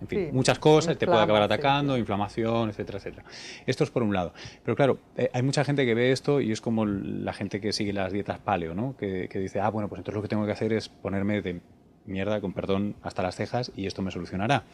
en 0.00 0.06
fin, 0.06 0.28
muchas 0.32 0.58
cosas, 0.58 0.96
te 0.96 1.06
puede 1.06 1.20
acabar 1.20 1.42
atacando, 1.42 1.98
inflamación, 1.98 2.68
etcétera, 2.68 2.98
etcétera. 2.98 3.24
Esto 3.66 3.82
es 3.82 3.90
por 3.90 4.02
un 4.04 4.14
lado. 4.14 4.32
Pero 4.64 4.76
claro, 4.76 4.98
eh, 5.16 5.28
hay 5.32 5.42
mucha 5.42 5.64
gente 5.64 5.84
que 5.84 5.94
ve 5.94 6.12
esto 6.12 6.40
y 6.40 6.52
es 6.52 6.60
como 6.60 6.86
la 6.86 7.32
gente 7.32 7.60
que 7.60 7.72
sigue 7.72 7.92
las 7.92 8.12
dietas 8.12 8.38
paleo, 8.38 8.74
¿no? 8.74 8.96
Que, 8.96 9.28
que, 9.28 9.40
dice, 9.40 9.60
ah, 9.60 9.70
bueno, 9.70 9.88
pues 9.88 9.98
entonces 9.98 10.14
lo 10.14 10.22
que 10.22 10.28
tengo 10.28 10.46
que 10.46 10.52
hacer 10.52 10.72
es 10.72 10.88
ponerme 10.88 11.42
de 11.42 11.60
mierda, 12.06 12.40
con 12.40 12.52
perdón, 12.52 12.96
hasta 13.02 13.22
las 13.22 13.36
cejas 13.36 13.72
y 13.76 13.86
esto 13.86 14.02
me 14.02 14.10
solucionará. 14.10 14.64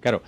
Claro, 0.00 0.22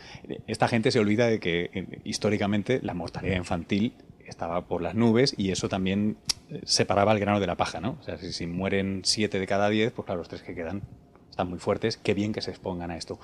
esta 0.47 0.69
gente 0.69 0.91
se 0.91 0.99
olvida 0.99 1.27
de 1.27 1.41
que 1.41 1.71
eh, 1.73 2.01
históricamente 2.05 2.81
la 2.83 2.95
mortalidad 2.95 3.37
infantil 3.37 3.95
estaba 4.33 4.67
por 4.67 4.83
las 4.83 4.95
nubes 4.95 5.35
y 5.37 5.51
eso 5.51 5.69
también 5.69 6.17
eh, 6.51 6.61
separaba 6.65 7.13
el 7.13 7.21
grano 7.21 7.39
de 7.39 7.47
la 7.47 7.57
paja, 7.57 7.81
¿no? 7.81 7.97
O 8.01 8.03
sea, 8.03 8.19
si, 8.19 8.47
mueren 8.47 9.03
siete 9.05 9.39
de 9.39 9.47
cada 9.47 9.69
diez, 9.69 9.93
pues 9.93 10.07
claro, 10.07 10.19
los 10.19 10.29
tres 10.29 10.43
que 10.43 10.55
quedan 10.55 10.83
están 11.31 11.49
muy 11.49 11.59
fuertes, 11.59 11.97
qué 11.97 12.15
bien 12.15 12.33
que 12.33 12.43
se 12.43 12.51
expongan 12.51 12.91
a 12.91 12.97
esto. 12.97 13.19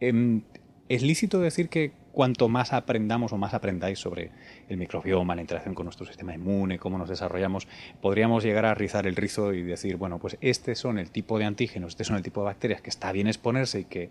Em, 0.00 0.42
¿Es 0.88 1.02
lícito 1.02 1.40
decir 1.40 1.68
que 1.68 1.92
cuanto 2.12 2.48
más 2.48 2.72
aprendamos 2.72 3.32
o 3.32 3.36
más 3.36 3.54
aprendáis 3.54 3.98
sobre 3.98 4.30
el 4.68 4.76
microbioma, 4.76 5.34
la 5.34 5.40
interacción 5.40 5.74
con 5.74 5.84
nuestro 5.84 6.06
sistema 6.06 6.34
inmune, 6.34 6.78
cómo 6.78 6.96
nos 6.96 7.08
desarrollamos, 7.08 7.66
podríamos 8.00 8.44
llegar 8.44 8.64
a 8.66 8.74
rizar 8.74 9.06
el 9.06 9.16
rizo 9.16 9.52
y 9.52 9.62
decir, 9.62 9.96
bueno, 9.96 10.18
pues 10.18 10.38
este 10.40 10.76
son 10.76 10.98
el 10.98 11.10
tipo 11.10 11.38
de 11.38 11.44
antígenos, 11.44 11.92
este 11.92 12.04
son 12.04 12.16
el 12.16 12.22
tipo 12.22 12.40
de 12.40 12.46
bacterias 12.46 12.80
que 12.80 12.90
está 12.90 13.10
bien 13.10 13.26
exponerse 13.26 13.80
y 13.80 13.84
que 13.84 14.10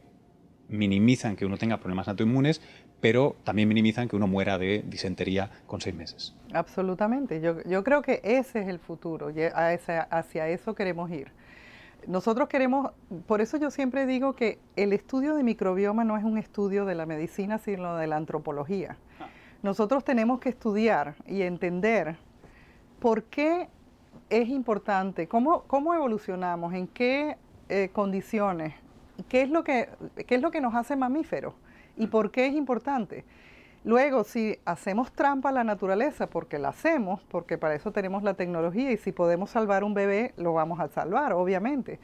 minimizan 0.70 1.36
que 1.36 1.46
uno 1.46 1.58
tenga 1.58 1.78
problemas 1.78 2.08
autoinmunes, 2.08 2.62
pero 3.02 3.36
también 3.44 3.68
minimizan 3.68 4.08
que 4.08 4.16
uno 4.16 4.28
muera 4.28 4.58
de 4.58 4.84
disentería 4.88 5.52
con 5.68 5.82
seis 5.82 5.96
meses. 5.96 6.36
Absolutamente. 6.54 7.42
Yo, 7.42 7.62
yo 7.64 7.84
creo 7.84 8.02
que 8.02 8.22
ese 8.24 8.62
es 8.62 8.68
el 8.68 8.80
futuro, 8.80 9.32
hacia 9.54 10.50
eso 10.50 10.76
queremos 10.76 11.12
ir. 11.12 11.32
Nosotros 12.08 12.48
queremos, 12.48 12.92
por 13.26 13.42
eso 13.42 13.58
yo 13.58 13.72
siempre 13.72 14.06
digo 14.06 14.36
que 14.36 14.60
el 14.76 14.94
estudio 14.94 15.36
de 15.36 15.44
microbioma 15.44 16.04
no 16.04 16.18
es 16.18 16.24
un 16.24 16.38
estudio 16.38 16.86
de 16.86 16.96
la 16.96 17.06
medicina, 17.06 17.58
sino 17.58 17.96
de 17.96 18.08
la 18.08 18.18
antropología. 18.18 18.98
Nosotros 19.64 20.04
tenemos 20.04 20.40
que 20.40 20.50
estudiar 20.50 21.16
y 21.26 21.42
entender 21.42 22.18
por 23.00 23.24
qué 23.24 23.70
es 24.30 24.50
importante, 24.50 25.28
cómo, 25.28 25.64
cómo 25.64 25.94
evolucionamos, 25.94 26.74
en 26.74 26.88
qué 26.88 27.38
eh, 27.70 27.90
condiciones, 27.92 28.76
qué 29.30 29.42
es, 29.42 29.50
lo 29.50 29.64
que, 29.64 29.90
qué 30.28 30.36
es 30.36 30.42
lo 30.42 30.52
que 30.52 30.62
nos 30.62 30.76
hace 30.76 30.96
mamíferos 30.96 31.54
y 31.98 32.08
por 32.08 32.32
qué 32.32 32.48
es 32.48 32.54
importante. 32.54 33.26
Luego, 33.84 34.24
si 34.24 34.58
hacemos 34.66 35.12
trampa 35.12 35.50
a 35.50 35.52
la 35.52 35.64
naturaleza, 35.64 36.28
porque 36.28 36.58
la 36.58 36.70
hacemos, 36.70 37.22
porque 37.30 37.60
para 37.60 37.76
eso 37.76 37.92
tenemos 37.92 38.24
la 38.24 38.34
tecnología 38.34 38.92
y 38.92 38.98
si 38.98 39.12
podemos 39.12 39.52
salvar 39.52 39.84
un 39.84 39.94
bebé, 39.94 40.34
lo 40.38 40.54
vamos 40.54 40.80
a 40.80 40.88
salvar, 40.88 41.34
obviamente. 41.34 42.00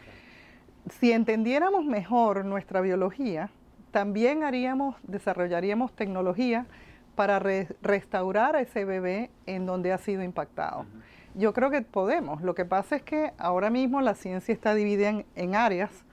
Si 0.99 1.11
entendiéramos 1.11 1.85
mejor 1.85 2.45
nuestra 2.45 2.81
biología, 2.81 3.49
también 3.89 4.43
haríamos, 4.43 4.95
desarrollaríamos 5.03 5.93
tecnología 5.93 6.67
para 7.15 7.39
restaurar 7.39 8.55
a 8.55 8.61
ese 8.61 8.85
bebé 8.85 9.31
en 9.47 9.65
donde 9.65 9.91
ha 9.91 9.97
sido 9.97 10.21
impactado. 10.21 10.85
Yo 11.33 11.51
creo 11.51 11.71
que 11.71 11.81
podemos. 11.81 12.41
Lo 12.43 12.53
que 12.53 12.65
pasa 12.65 12.95
es 12.95 13.01
que 13.01 13.33
ahora 13.39 13.71
mismo 13.71 14.01
la 14.01 14.13
ciencia 14.13 14.53
está 14.53 14.75
dividida 14.75 15.23
en 15.35 15.55
áreas 15.55 16.05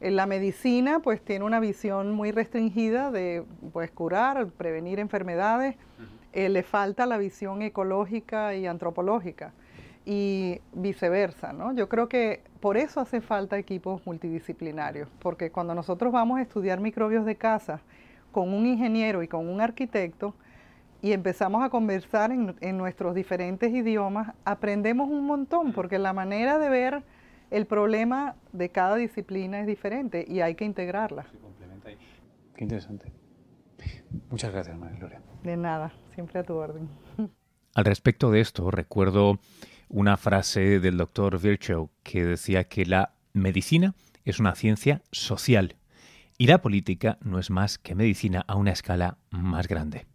la 0.00 0.26
medicina 0.26 1.00
pues 1.00 1.22
tiene 1.22 1.44
una 1.44 1.60
visión 1.60 2.12
muy 2.12 2.30
restringida 2.30 3.10
de 3.10 3.44
pues 3.72 3.90
curar, 3.90 4.48
prevenir 4.48 4.98
enfermedades. 4.98 5.76
Eh, 6.32 6.50
le 6.50 6.62
falta 6.62 7.06
la 7.06 7.16
visión 7.16 7.62
ecológica 7.62 8.54
y 8.54 8.66
antropológica 8.66 9.52
y 10.04 10.60
viceversa, 10.72 11.52
¿no? 11.52 11.74
Yo 11.74 11.88
creo 11.88 12.08
que 12.08 12.42
por 12.60 12.76
eso 12.76 13.00
hace 13.00 13.20
falta 13.20 13.58
equipos 13.58 14.06
multidisciplinarios, 14.06 15.08
porque 15.20 15.50
cuando 15.50 15.74
nosotros 15.74 16.12
vamos 16.12 16.38
a 16.38 16.42
estudiar 16.42 16.78
microbios 16.80 17.24
de 17.24 17.36
casa 17.36 17.80
con 18.32 18.52
un 18.52 18.66
ingeniero 18.66 19.22
y 19.22 19.28
con 19.28 19.48
un 19.48 19.60
arquitecto 19.60 20.34
y 21.00 21.12
empezamos 21.12 21.64
a 21.64 21.70
conversar 21.70 22.30
en, 22.30 22.54
en 22.60 22.76
nuestros 22.76 23.14
diferentes 23.14 23.72
idiomas, 23.72 24.34
aprendemos 24.44 25.08
un 25.08 25.26
montón, 25.26 25.72
porque 25.72 25.98
la 25.98 26.12
manera 26.12 26.58
de 26.58 26.68
ver 26.68 27.02
el 27.50 27.66
problema 27.66 28.36
de 28.52 28.70
cada 28.70 28.96
disciplina 28.96 29.60
es 29.60 29.66
diferente 29.66 30.24
y 30.26 30.40
hay 30.40 30.54
que 30.54 30.64
integrarla. 30.64 31.24
Se 31.30 31.38
complementa 31.38 31.88
ahí. 31.88 31.98
Qué 32.54 32.64
interesante. 32.64 33.12
Muchas 34.30 34.52
gracias, 34.52 34.76
María 34.78 34.98
Gloria. 34.98 35.22
De 35.42 35.56
nada, 35.56 35.92
siempre 36.14 36.40
a 36.40 36.44
tu 36.44 36.54
orden. 36.54 36.88
Al 37.74 37.84
respecto 37.84 38.30
de 38.30 38.40
esto, 38.40 38.70
recuerdo 38.70 39.38
una 39.88 40.16
frase 40.16 40.80
del 40.80 40.96
doctor 40.96 41.40
Virchow 41.40 41.90
que 42.02 42.24
decía 42.24 42.64
que 42.64 42.86
la 42.86 43.12
medicina 43.32 43.94
es 44.24 44.40
una 44.40 44.54
ciencia 44.54 45.02
social 45.12 45.76
y 46.38 46.46
la 46.46 46.62
política 46.62 47.18
no 47.22 47.38
es 47.38 47.50
más 47.50 47.78
que 47.78 47.94
medicina 47.94 48.44
a 48.46 48.56
una 48.56 48.72
escala 48.72 49.18
más 49.30 49.68
grande. 49.68 50.06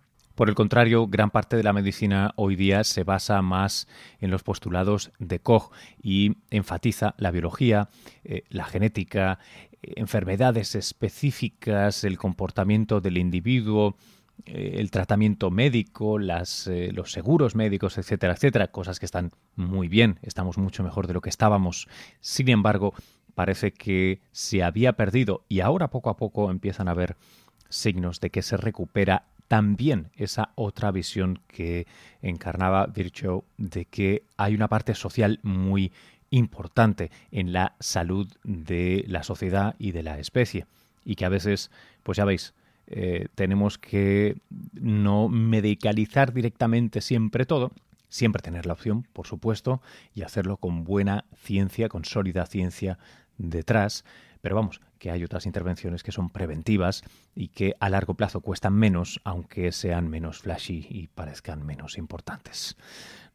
Por 0.42 0.50
el 0.50 0.56
contrario, 0.56 1.06
gran 1.06 1.30
parte 1.30 1.56
de 1.56 1.62
la 1.62 1.72
medicina 1.72 2.34
hoy 2.36 2.56
día 2.56 2.84
se 2.84 3.04
basa 3.04 3.44
más 3.44 3.88
en 4.20 4.32
los 4.32 4.42
postulados 4.42 5.12
de 5.20 5.38
Koch 5.38 5.72
y 6.02 6.38
enfatiza 6.50 7.14
la 7.20 7.30
biología, 7.30 7.90
eh, 8.24 8.42
la 8.50 8.66
genética, 8.66 9.38
enfermedades 9.84 10.74
específicas, 10.74 12.04
el 12.04 12.18
comportamiento 12.18 13.02
del 13.02 13.20
individuo, 13.20 13.98
eh, 14.48 14.78
el 14.80 14.90
tratamiento 14.90 15.52
médico, 15.52 16.18
las, 16.18 16.66
eh, 16.66 16.90
los 16.92 17.12
seguros 17.12 17.54
médicos, 17.54 18.00
etcétera, 18.00 18.34
etcétera, 18.34 18.72
cosas 18.72 19.00
que 19.00 19.06
están 19.06 19.34
muy 19.56 19.90
bien, 19.90 20.18
estamos 20.24 20.58
mucho 20.58 20.82
mejor 20.82 21.06
de 21.06 21.14
lo 21.14 21.22
que 21.22 21.30
estábamos. 21.30 21.88
Sin 22.20 22.50
embargo, 22.50 22.96
parece 23.36 23.74
que 23.74 24.22
se 24.32 24.64
había 24.64 24.94
perdido 24.94 25.46
y 25.50 25.60
ahora 25.60 25.92
poco 25.92 26.10
a 26.10 26.18
poco 26.18 26.50
empiezan 26.50 26.88
a 26.88 26.92
haber 26.94 27.16
signos 27.70 28.20
de 28.22 28.32
que 28.32 28.42
se 28.42 28.58
recupera 28.58 29.28
también 29.52 30.12
esa 30.16 30.54
otra 30.56 30.92
visión 30.92 31.42
que 31.46 31.86
encarnaba 32.22 32.88
Virchow 32.88 33.44
de 33.58 33.84
que 33.84 34.24
hay 34.38 34.56
una 34.56 34.70
parte 34.70 34.96
social 34.96 35.42
muy 35.44 35.92
importante 36.30 37.12
en 37.32 37.52
la 37.52 37.76
salud 37.82 38.32
de 38.46 39.04
la 39.10 39.24
sociedad 39.24 39.76
y 39.78 39.92
de 39.92 40.04
la 40.04 40.20
especie 40.20 40.68
y 41.04 41.16
que 41.16 41.26
a 41.26 41.30
veces, 41.30 41.70
pues 42.02 42.18
ya 42.18 42.24
veis, 42.24 42.54
eh, 42.88 43.28
tenemos 43.36 43.78
que 43.78 44.38
no 44.72 45.28
medicalizar 45.28 46.32
directamente 46.32 47.02
siempre 47.02 47.46
todo, 47.46 47.74
siempre 48.08 48.42
tener 48.42 48.66
la 48.66 48.72
opción, 48.72 49.06
por 49.12 49.28
supuesto, 49.28 49.82
y 50.16 50.22
hacerlo 50.22 50.56
con 50.56 50.86
buena 50.86 51.26
ciencia, 51.36 51.90
con 51.90 52.06
sólida 52.06 52.46
ciencia 52.46 53.00
detrás, 53.38 54.06
pero 54.42 54.56
vamos, 54.56 54.82
que 55.00 55.12
hay 55.12 55.24
otras 55.24 55.46
intervenciones 55.46 56.04
que 56.04 56.12
son 56.12 56.30
preventivas 56.30 57.04
y 57.36 57.50
que 57.50 57.76
a 57.80 57.90
largo 57.90 58.16
plazo 58.16 58.42
cuestan 58.42 58.74
menos, 58.74 59.22
aunque 59.24 59.72
sean 59.72 60.10
menos 60.10 60.40
flashy 60.40 60.86
y 60.90 61.08
parezcan 61.08 61.66
menos 61.66 61.98
importantes. 61.98 62.76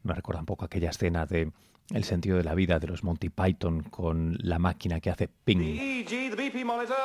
Me 0.03 0.13
recuerda 0.13 0.41
un 0.41 0.45
poco 0.45 0.65
aquella 0.65 0.89
escena 0.89 1.25
de 1.25 1.51
El 1.93 2.03
sentido 2.03 2.35
de 2.35 2.43
la 2.43 2.53
vida 2.53 2.79
de 2.79 2.87
los 2.87 3.05
Monty 3.05 3.29
Python 3.29 3.83
con 3.83 4.37
la 4.41 4.59
máquina 4.59 4.99
que 4.99 5.09
hace 5.09 5.29
ping. 5.29 5.59
The 5.59 5.63
EEG, 5.63 6.35
the 6.35 6.35
BP 6.35 6.65
monitor 6.65 6.97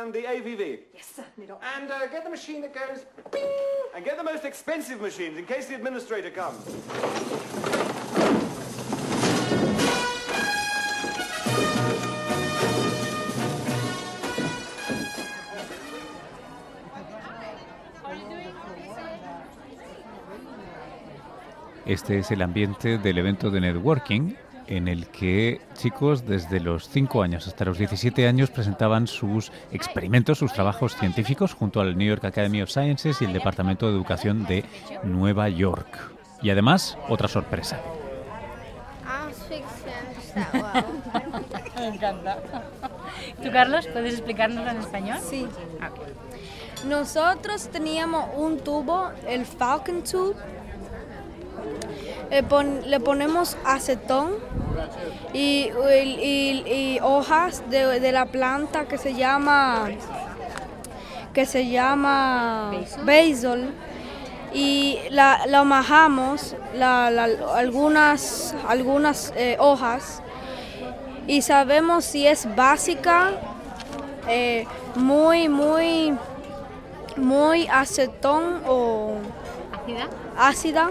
and 0.00 0.14
the 0.14 0.24
AVV. 0.24 0.80
Yes, 0.94 1.12
certainly, 1.14 1.46
doctor. 1.46 1.66
And 1.76 1.90
uh, 1.90 2.06
get 2.10 2.24
the 2.24 2.30
machine 2.30 2.62
that 2.62 2.72
goes 2.72 3.04
ping. 3.30 3.42
And 3.94 4.02
get 4.02 4.16
the 4.16 4.24
most 4.24 4.46
expensive 4.46 4.98
machines 4.98 5.36
in 5.36 5.44
case 5.44 5.66
the 5.66 5.74
administrator 5.74 6.30
comes. 6.30 7.89
Este 21.90 22.20
es 22.20 22.30
el 22.30 22.40
ambiente 22.40 22.98
del 22.98 23.18
evento 23.18 23.50
de 23.50 23.60
networking 23.60 24.34
en 24.68 24.86
el 24.86 25.08
que 25.08 25.60
chicos 25.74 26.24
desde 26.24 26.60
los 26.60 26.88
5 26.88 27.20
años 27.20 27.48
hasta 27.48 27.64
los 27.64 27.78
17 27.78 28.28
años 28.28 28.48
presentaban 28.52 29.08
sus 29.08 29.50
experimentos, 29.72 30.38
sus 30.38 30.52
trabajos 30.52 30.94
científicos 30.94 31.52
junto 31.52 31.80
al 31.80 31.98
New 31.98 32.06
York 32.06 32.24
Academy 32.24 32.62
of 32.62 32.70
Sciences 32.70 33.20
y 33.20 33.24
el 33.24 33.32
Departamento 33.32 33.88
de 33.88 33.96
Educación 33.96 34.46
de 34.46 34.64
Nueva 35.02 35.48
York. 35.48 36.12
Y 36.40 36.50
además, 36.50 36.96
otra 37.08 37.26
sorpresa. 37.26 37.80
Me 41.76 41.88
encanta. 41.88 42.38
¿Tú, 43.42 43.50
Carlos, 43.50 43.88
puedes 43.88 44.14
explicarnos 44.14 44.64
en 44.70 44.76
español? 44.76 45.18
Sí. 45.28 45.44
Nosotros 46.86 47.68
teníamos 47.68 48.26
un 48.36 48.60
tubo, 48.60 49.10
el 49.26 49.44
Falcon 49.44 50.04
Tube. 50.04 50.36
Le, 52.30 53.00
ponemos 53.00 53.56
acetón 53.64 54.34
y, 55.32 55.70
hojas 57.02 57.62
de, 57.70 58.12
la 58.12 58.26
planta 58.26 58.86
que 58.86 58.98
se 58.98 59.14
llama 59.14 59.88
que 61.32 61.46
se 61.46 61.68
llama 61.68 62.72
basil. 63.04 63.72
y 64.52 64.98
la, 65.10 65.46
la 65.46 65.64
majamos 65.64 66.56
algunas 66.80 68.54
algunas 68.68 69.32
eh, 69.36 69.56
hojas. 69.58 70.22
Y 71.26 71.42
sabemos 71.42 72.04
si 72.04 72.26
es 72.26 72.48
básica 72.56 73.32
eh, 74.28 74.66
muy 74.94 75.48
muy 75.48 76.16
muy 77.16 77.66
acetón 77.68 78.62
o 78.66 79.14
ácida. 79.96 80.90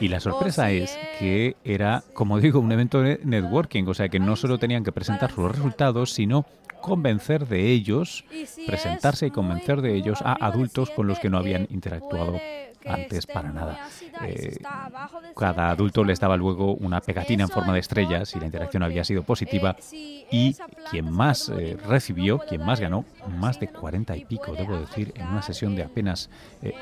Y 0.00 0.08
la 0.08 0.20
sorpresa 0.20 0.70
es 0.70 0.96
que 1.18 1.56
era, 1.64 2.04
como 2.14 2.38
digo, 2.38 2.60
un 2.60 2.70
evento 2.70 3.02
de 3.02 3.20
networking, 3.24 3.84
o 3.88 3.94
sea 3.94 4.08
que 4.08 4.20
no 4.20 4.36
solo 4.36 4.58
tenían 4.58 4.84
que 4.84 4.92
presentar 4.92 5.32
sus 5.32 5.50
resultados, 5.50 6.12
sino 6.12 6.46
convencer 6.80 7.48
de 7.48 7.72
ellos, 7.72 8.24
presentarse 8.66 9.26
y 9.26 9.30
convencer 9.30 9.80
de 9.80 9.94
ellos 9.94 10.20
a 10.22 10.34
adultos 10.46 10.90
con 10.90 11.08
los 11.08 11.18
que 11.18 11.30
no 11.30 11.38
habían 11.38 11.66
interactuado 11.70 12.38
antes 12.86 13.26
para 13.26 13.50
nada. 13.50 13.88
Eh, 14.24 14.56
cada 15.36 15.70
adulto 15.70 16.04
les 16.04 16.20
daba 16.20 16.36
luego 16.36 16.74
una 16.74 17.00
pegatina 17.00 17.44
en 17.44 17.50
forma 17.50 17.72
de 17.72 17.80
estrella 17.80 18.24
si 18.24 18.38
la 18.38 18.46
interacción 18.46 18.82
había 18.82 19.04
sido 19.04 19.22
positiva 19.22 19.76
eh, 19.92 20.26
y 20.30 20.56
quien 20.90 21.10
más 21.10 21.48
eh, 21.48 21.76
recibió, 21.86 22.38
quien 22.38 22.64
más 22.64 22.80
ganó, 22.80 23.04
más 23.38 23.60
de 23.60 23.68
40 23.68 24.16
y 24.16 24.24
pico, 24.24 24.52
debo 24.52 24.78
decir, 24.78 25.12
en 25.16 25.26
una 25.28 25.42
sesión 25.42 25.76
de 25.76 25.82
apenas 25.82 26.30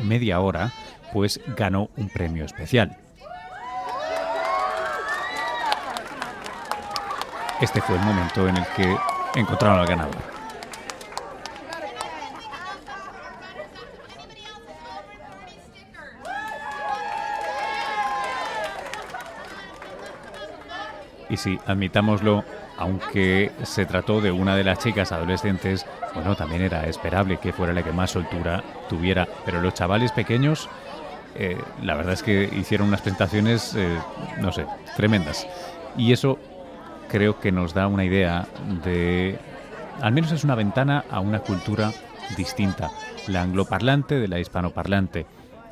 media 0.01 0.41
hora, 0.41 0.73
pues 1.13 1.41
ganó 1.57 1.91
un 1.97 2.09
premio 2.09 2.45
especial. 2.45 2.97
Este 7.61 7.81
fue 7.81 7.97
el 7.97 8.03
momento 8.03 8.47
en 8.49 8.57
el 8.57 8.67
que 8.77 8.97
encontraron 9.35 9.81
al 9.81 9.87
ganador. 9.87 10.36
Y 21.29 21.37
sí, 21.37 21.59
admitámoslo, 21.67 22.45
aunque 22.79 23.51
se 23.65 23.87
trató 23.87 24.21
de 24.21 24.31
una 24.31 24.55
de 24.55 24.65
las 24.65 24.79
chicas 24.79 25.13
adolescentes, 25.13 25.87
bueno, 26.15 26.37
también 26.37 26.63
era 26.63 26.87
esperable 26.87 27.39
que 27.39 27.53
fuera 27.53 27.73
la 27.73 27.83
que 27.83 27.93
más 27.93 28.13
soltura 28.13 28.63
tuviera. 28.89 29.27
Pero 29.45 29.61
los 29.61 29.75
chavales 29.75 30.13
pequeños, 30.13 30.69
eh, 31.35 31.59
la 31.83 31.95
verdad 31.95 32.13
es 32.13 32.23
que 32.23 32.45
hicieron 32.45 32.89
unas 32.89 33.01
presentaciones, 33.01 33.75
eh, 33.75 33.99
no 34.41 34.53
sé, 34.53 34.67
tremendas. 34.97 35.47
Y 35.97 36.13
eso 36.13 36.39
creo 37.09 37.41
que 37.41 37.53
nos 37.53 37.75
da 37.75 37.87
una 37.87 38.05
idea 38.05 38.47
de, 38.85 39.39
al 40.01 40.13
menos 40.13 40.33
es 40.33 40.45
una 40.45 40.55
ventana 40.55 41.05
a 41.11 41.21
una 41.21 41.41
cultura 41.41 41.93
distinta, 42.37 42.91
la 43.29 43.43
angloparlante 43.43 44.17
de 44.17 44.29
la 44.29 44.39
hispanoparlante 44.39 45.27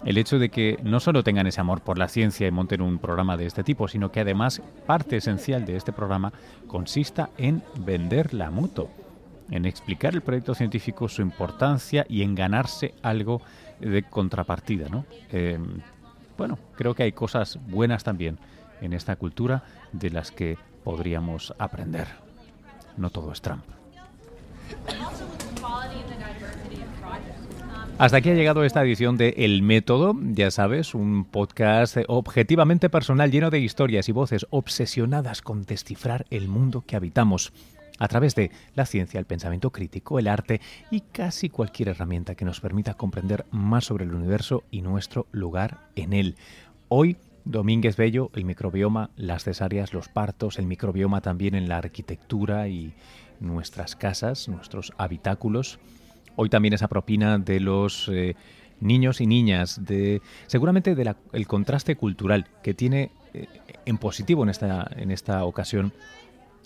el 0.05 0.19
hecho 0.19 0.39
de 0.39 0.51
que 0.51 0.79
no 0.83 1.01
solo 1.01 1.23
tengan 1.23 1.47
ese 1.47 1.61
amor 1.61 1.81
por 1.81 1.99
la 1.99 2.09
ciencia 2.09 2.47
y 2.47 2.51
monten 2.51 2.83
un 2.83 2.99
programa 2.99 3.37
de 3.37 3.47
este 3.47 3.65
tipo, 3.65 3.89
sino 3.89 4.13
que 4.13 4.21
además 4.21 4.63
parte 4.87 5.17
esencial 5.17 5.65
de 5.65 5.77
este 5.77 5.93
programa 5.93 6.33
consista 6.67 7.31
en 7.39 7.63
vender 7.79 8.35
la 8.35 8.51
moto, 8.51 8.91
en 9.51 9.65
explicar 9.65 10.15
el 10.15 10.21
proyecto 10.21 10.55
científico, 10.55 11.09
su 11.09 11.23
importancia 11.23 12.05
y 12.09 12.23
en 12.23 12.35
ganarse 12.35 12.95
algo 13.03 13.41
de 13.81 14.03
contrapartida. 14.03 14.89
¿no? 14.89 15.07
Eh, 15.33 15.59
bueno, 16.37 16.59
creo 16.77 16.95
que 16.95 17.05
hay 17.05 17.13
cosas 17.13 17.59
buenas 17.69 18.05
también 18.05 18.39
en 18.81 18.93
esta 18.93 19.17
cultura 19.17 19.65
de 19.93 20.11
las 20.11 20.31
que 20.31 20.59
podríamos 20.83 21.55
aprender. 21.59 22.09
No 22.97 23.11
todo 23.11 23.33
es 23.33 23.41
Trump. 23.41 23.65
Hasta 27.97 28.17
aquí 28.17 28.29
ha 28.29 28.35
llegado 28.35 28.65
esta 28.65 28.83
edición 28.83 29.17
de 29.17 29.35
El 29.37 29.63
Método, 29.63 30.17
ya 30.21 30.51
sabes, 30.51 30.97
un 30.97 31.25
podcast 31.25 31.99
objetivamente 32.09 32.91
personal 32.91 33.31
lleno 33.31 33.51
de 33.51 33.61
historias 33.61 34.09
y 34.09 34.13
voces 34.13 34.49
obsesionadas 34.51 35.43
con 35.43 35.63
descifrar 35.63 36.27
el 36.31 36.49
mundo 36.49 36.83
que 36.85 36.97
habitamos 36.97 37.53
a 38.01 38.09
través 38.09 38.35
de 38.35 38.51
la 38.75 38.85
ciencia, 38.85 39.21
el 39.21 39.27
pensamiento 39.27 39.71
crítico, 39.71 40.19
el 40.19 40.27
arte 40.27 40.61
y 40.91 41.03
casi 41.03 41.49
cualquier 41.49 41.91
herramienta 41.91 42.35
que 42.35 42.45
nos 42.45 42.61
permita 42.61 42.95
comprender 42.95 43.47
más 43.53 43.85
sobre 43.85 44.07
el 44.07 44.13
universo 44.13 44.65
y 44.73 44.83
nuestro 44.83 45.29
lugar 45.31 45.87
en 45.95 46.15
él. 46.15 46.35
Hoy, 46.89 47.17
Domínguez 47.45 47.97
Bello, 47.97 48.29
el 48.35 48.45
microbioma, 48.45 49.11
las 49.17 49.45
cesáreas, 49.45 49.93
los 49.93 50.09
partos, 50.09 50.59
el 50.59 50.67
microbioma 50.67 51.21
también 51.21 51.55
en 51.55 51.69
la 51.69 51.79
arquitectura 51.79 52.67
y 52.67 52.93
nuestras 53.39 53.95
casas, 53.95 54.49
nuestros 54.49 54.93
habitáculos. 54.99 55.79
Hoy 56.37 56.49
también 56.49 56.75
esa 56.75 56.89
propina 56.89 57.39
de 57.39 57.61
los 57.61 58.09
eh, 58.13 58.37
niños 58.81 59.21
y 59.21 59.27
niñas, 59.27 59.85
de 59.85 60.21
seguramente 60.47 60.95
del 60.95 61.15
el 61.33 61.47
contraste 61.47 61.97
cultural 61.97 62.47
que 62.63 62.75
tiene 62.75 63.11
eh, 63.33 63.47
en 63.87 63.99
positivo 63.99 64.43
en 64.43 64.51
esta, 64.51 64.91
en 64.97 65.11
esta 65.11 65.45
ocasión 65.45 65.93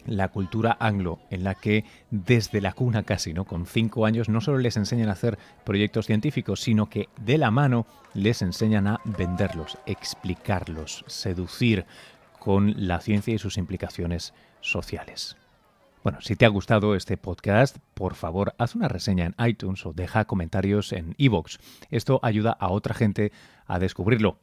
la 0.07 0.29
cultura 0.29 0.77
anglo, 0.81 1.19
en 1.31 1.45
la 1.45 1.55
que 1.55 1.85
desde 2.11 2.61
la 2.61 2.73
cuna 2.73 3.03
casi, 3.03 3.35
¿no? 3.35 3.45
con 3.45 3.67
cinco 3.67 4.07
años, 4.07 4.29
no 4.29 4.41
solo 4.41 4.59
les 4.59 4.77
enseñan 4.77 5.11
a 5.11 5.13
hacer 5.13 5.39
proyectos 5.65 6.07
científicos, 6.07 6.61
sino 6.61 6.89
que 6.89 7.09
de 7.21 7.37
la 7.37 7.51
mano 7.51 7.87
les 8.15 8.41
enseñan 8.43 8.87
a 8.87 9.01
venderlos, 9.05 9.79
explicarlos, 9.87 11.05
seducir 11.07 11.85
con 12.39 12.75
la 12.77 13.01
ciencia 13.01 13.35
y 13.35 13.39
sus 13.39 13.59
implicaciones 13.59 14.33
sociales. 14.61 15.37
Bueno, 16.05 16.21
si 16.21 16.37
te 16.37 16.47
ha 16.47 16.49
gustado 16.49 16.95
este 16.95 17.17
podcast, 17.17 17.79
por 17.95 18.15
favor, 18.15 18.55
haz 18.59 18.75
una 18.75 18.89
reseña 18.89 19.27
en 19.27 19.35
iTunes 19.47 19.85
o 19.85 19.93
deja 19.93 20.27
comentarios 20.27 20.93
en 20.93 21.15
iVoox. 21.19 21.59
Esto 21.91 22.21
ayuda 22.23 22.53
a 22.53 22.69
otra 22.71 22.95
gente 22.95 23.33
a 23.67 23.79
descubrirlo. 23.79 24.39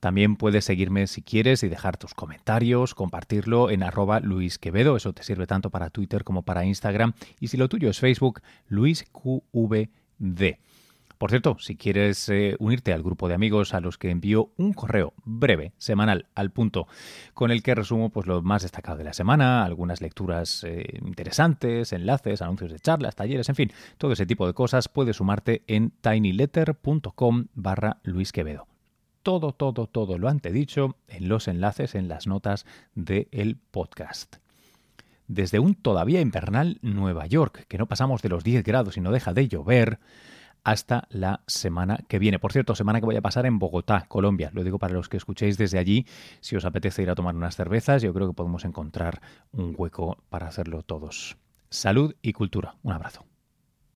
También 0.00 0.36
puedes 0.36 0.64
seguirme 0.64 1.06
si 1.06 1.22
quieres 1.22 1.62
y 1.62 1.68
dejar 1.68 1.96
tus 1.96 2.14
comentarios, 2.14 2.94
compartirlo 2.94 3.70
en 3.70 3.82
arroba 3.82 4.18
Luis 4.20 4.58
Quevedo, 4.58 4.96
eso 4.96 5.12
te 5.12 5.22
sirve 5.22 5.46
tanto 5.46 5.70
para 5.70 5.90
Twitter 5.90 6.24
como 6.24 6.42
para 6.42 6.64
Instagram. 6.64 7.12
Y 7.38 7.48
si 7.48 7.56
lo 7.56 7.68
tuyo 7.68 7.90
es 7.90 8.00
Facebook, 8.00 8.40
LuisQVD. 8.68 9.88
Por 11.20 11.28
cierto, 11.28 11.58
si 11.58 11.76
quieres 11.76 12.30
eh, 12.30 12.56
unirte 12.60 12.94
al 12.94 13.02
grupo 13.02 13.28
de 13.28 13.34
amigos 13.34 13.74
a 13.74 13.80
los 13.80 13.98
que 13.98 14.08
envío 14.08 14.52
un 14.56 14.72
correo 14.72 15.12
breve, 15.26 15.74
semanal, 15.76 16.30
al 16.34 16.50
punto, 16.50 16.88
con 17.34 17.50
el 17.50 17.62
que 17.62 17.74
resumo 17.74 18.08
pues, 18.08 18.26
lo 18.26 18.40
más 18.40 18.62
destacado 18.62 18.96
de 18.96 19.04
la 19.04 19.12
semana, 19.12 19.62
algunas 19.62 20.00
lecturas 20.00 20.64
eh, 20.64 20.98
interesantes, 21.04 21.92
enlaces, 21.92 22.40
anuncios 22.40 22.72
de 22.72 22.80
charlas, 22.80 23.16
talleres, 23.16 23.50
en 23.50 23.54
fin, 23.54 23.72
todo 23.98 24.12
ese 24.12 24.24
tipo 24.24 24.46
de 24.46 24.54
cosas, 24.54 24.88
puedes 24.88 25.16
sumarte 25.16 25.62
en 25.66 25.90
tinyletter.com 25.90 27.48
barra 27.52 27.98
Luis 28.02 28.32
Quevedo. 28.32 28.66
Todo, 29.22 29.52
todo, 29.52 29.88
todo 29.88 30.16
lo 30.16 30.30
antedicho 30.30 30.96
en 31.06 31.28
los 31.28 31.48
enlaces, 31.48 31.96
en 31.96 32.08
las 32.08 32.26
notas 32.26 32.64
del 32.94 33.58
podcast 33.70 34.36
desde 35.28 35.60
un 35.60 35.76
todavía 35.76 36.20
invernal 36.20 36.78
Nueva 36.82 37.24
York, 37.26 37.66
que 37.68 37.78
no 37.78 37.86
pasamos 37.86 38.20
de 38.20 38.28
los 38.28 38.42
10 38.42 38.64
grados 38.64 38.96
y 38.96 39.00
no 39.00 39.12
deja 39.12 39.32
de 39.32 39.46
llover, 39.46 40.00
hasta 40.64 41.06
la 41.10 41.42
semana 41.46 42.00
que 42.08 42.18
viene. 42.18 42.38
Por 42.38 42.52
cierto, 42.52 42.74
semana 42.74 43.00
que 43.00 43.06
voy 43.06 43.16
a 43.16 43.22
pasar 43.22 43.46
en 43.46 43.58
Bogotá, 43.58 44.06
Colombia. 44.08 44.50
Lo 44.52 44.64
digo 44.64 44.78
para 44.78 44.94
los 44.94 45.08
que 45.08 45.16
escuchéis 45.16 45.58
desde 45.58 45.78
allí. 45.78 46.06
Si 46.40 46.56
os 46.56 46.64
apetece 46.64 47.02
ir 47.02 47.10
a 47.10 47.14
tomar 47.14 47.36
unas 47.36 47.56
cervezas, 47.56 48.02
yo 48.02 48.12
creo 48.12 48.28
que 48.28 48.34
podemos 48.34 48.64
encontrar 48.64 49.20
un 49.52 49.74
hueco 49.76 50.18
para 50.28 50.48
hacerlo 50.48 50.82
todos. 50.82 51.36
Salud 51.68 52.14
y 52.22 52.32
cultura. 52.32 52.74
Un 52.82 52.92
abrazo. 52.92 53.29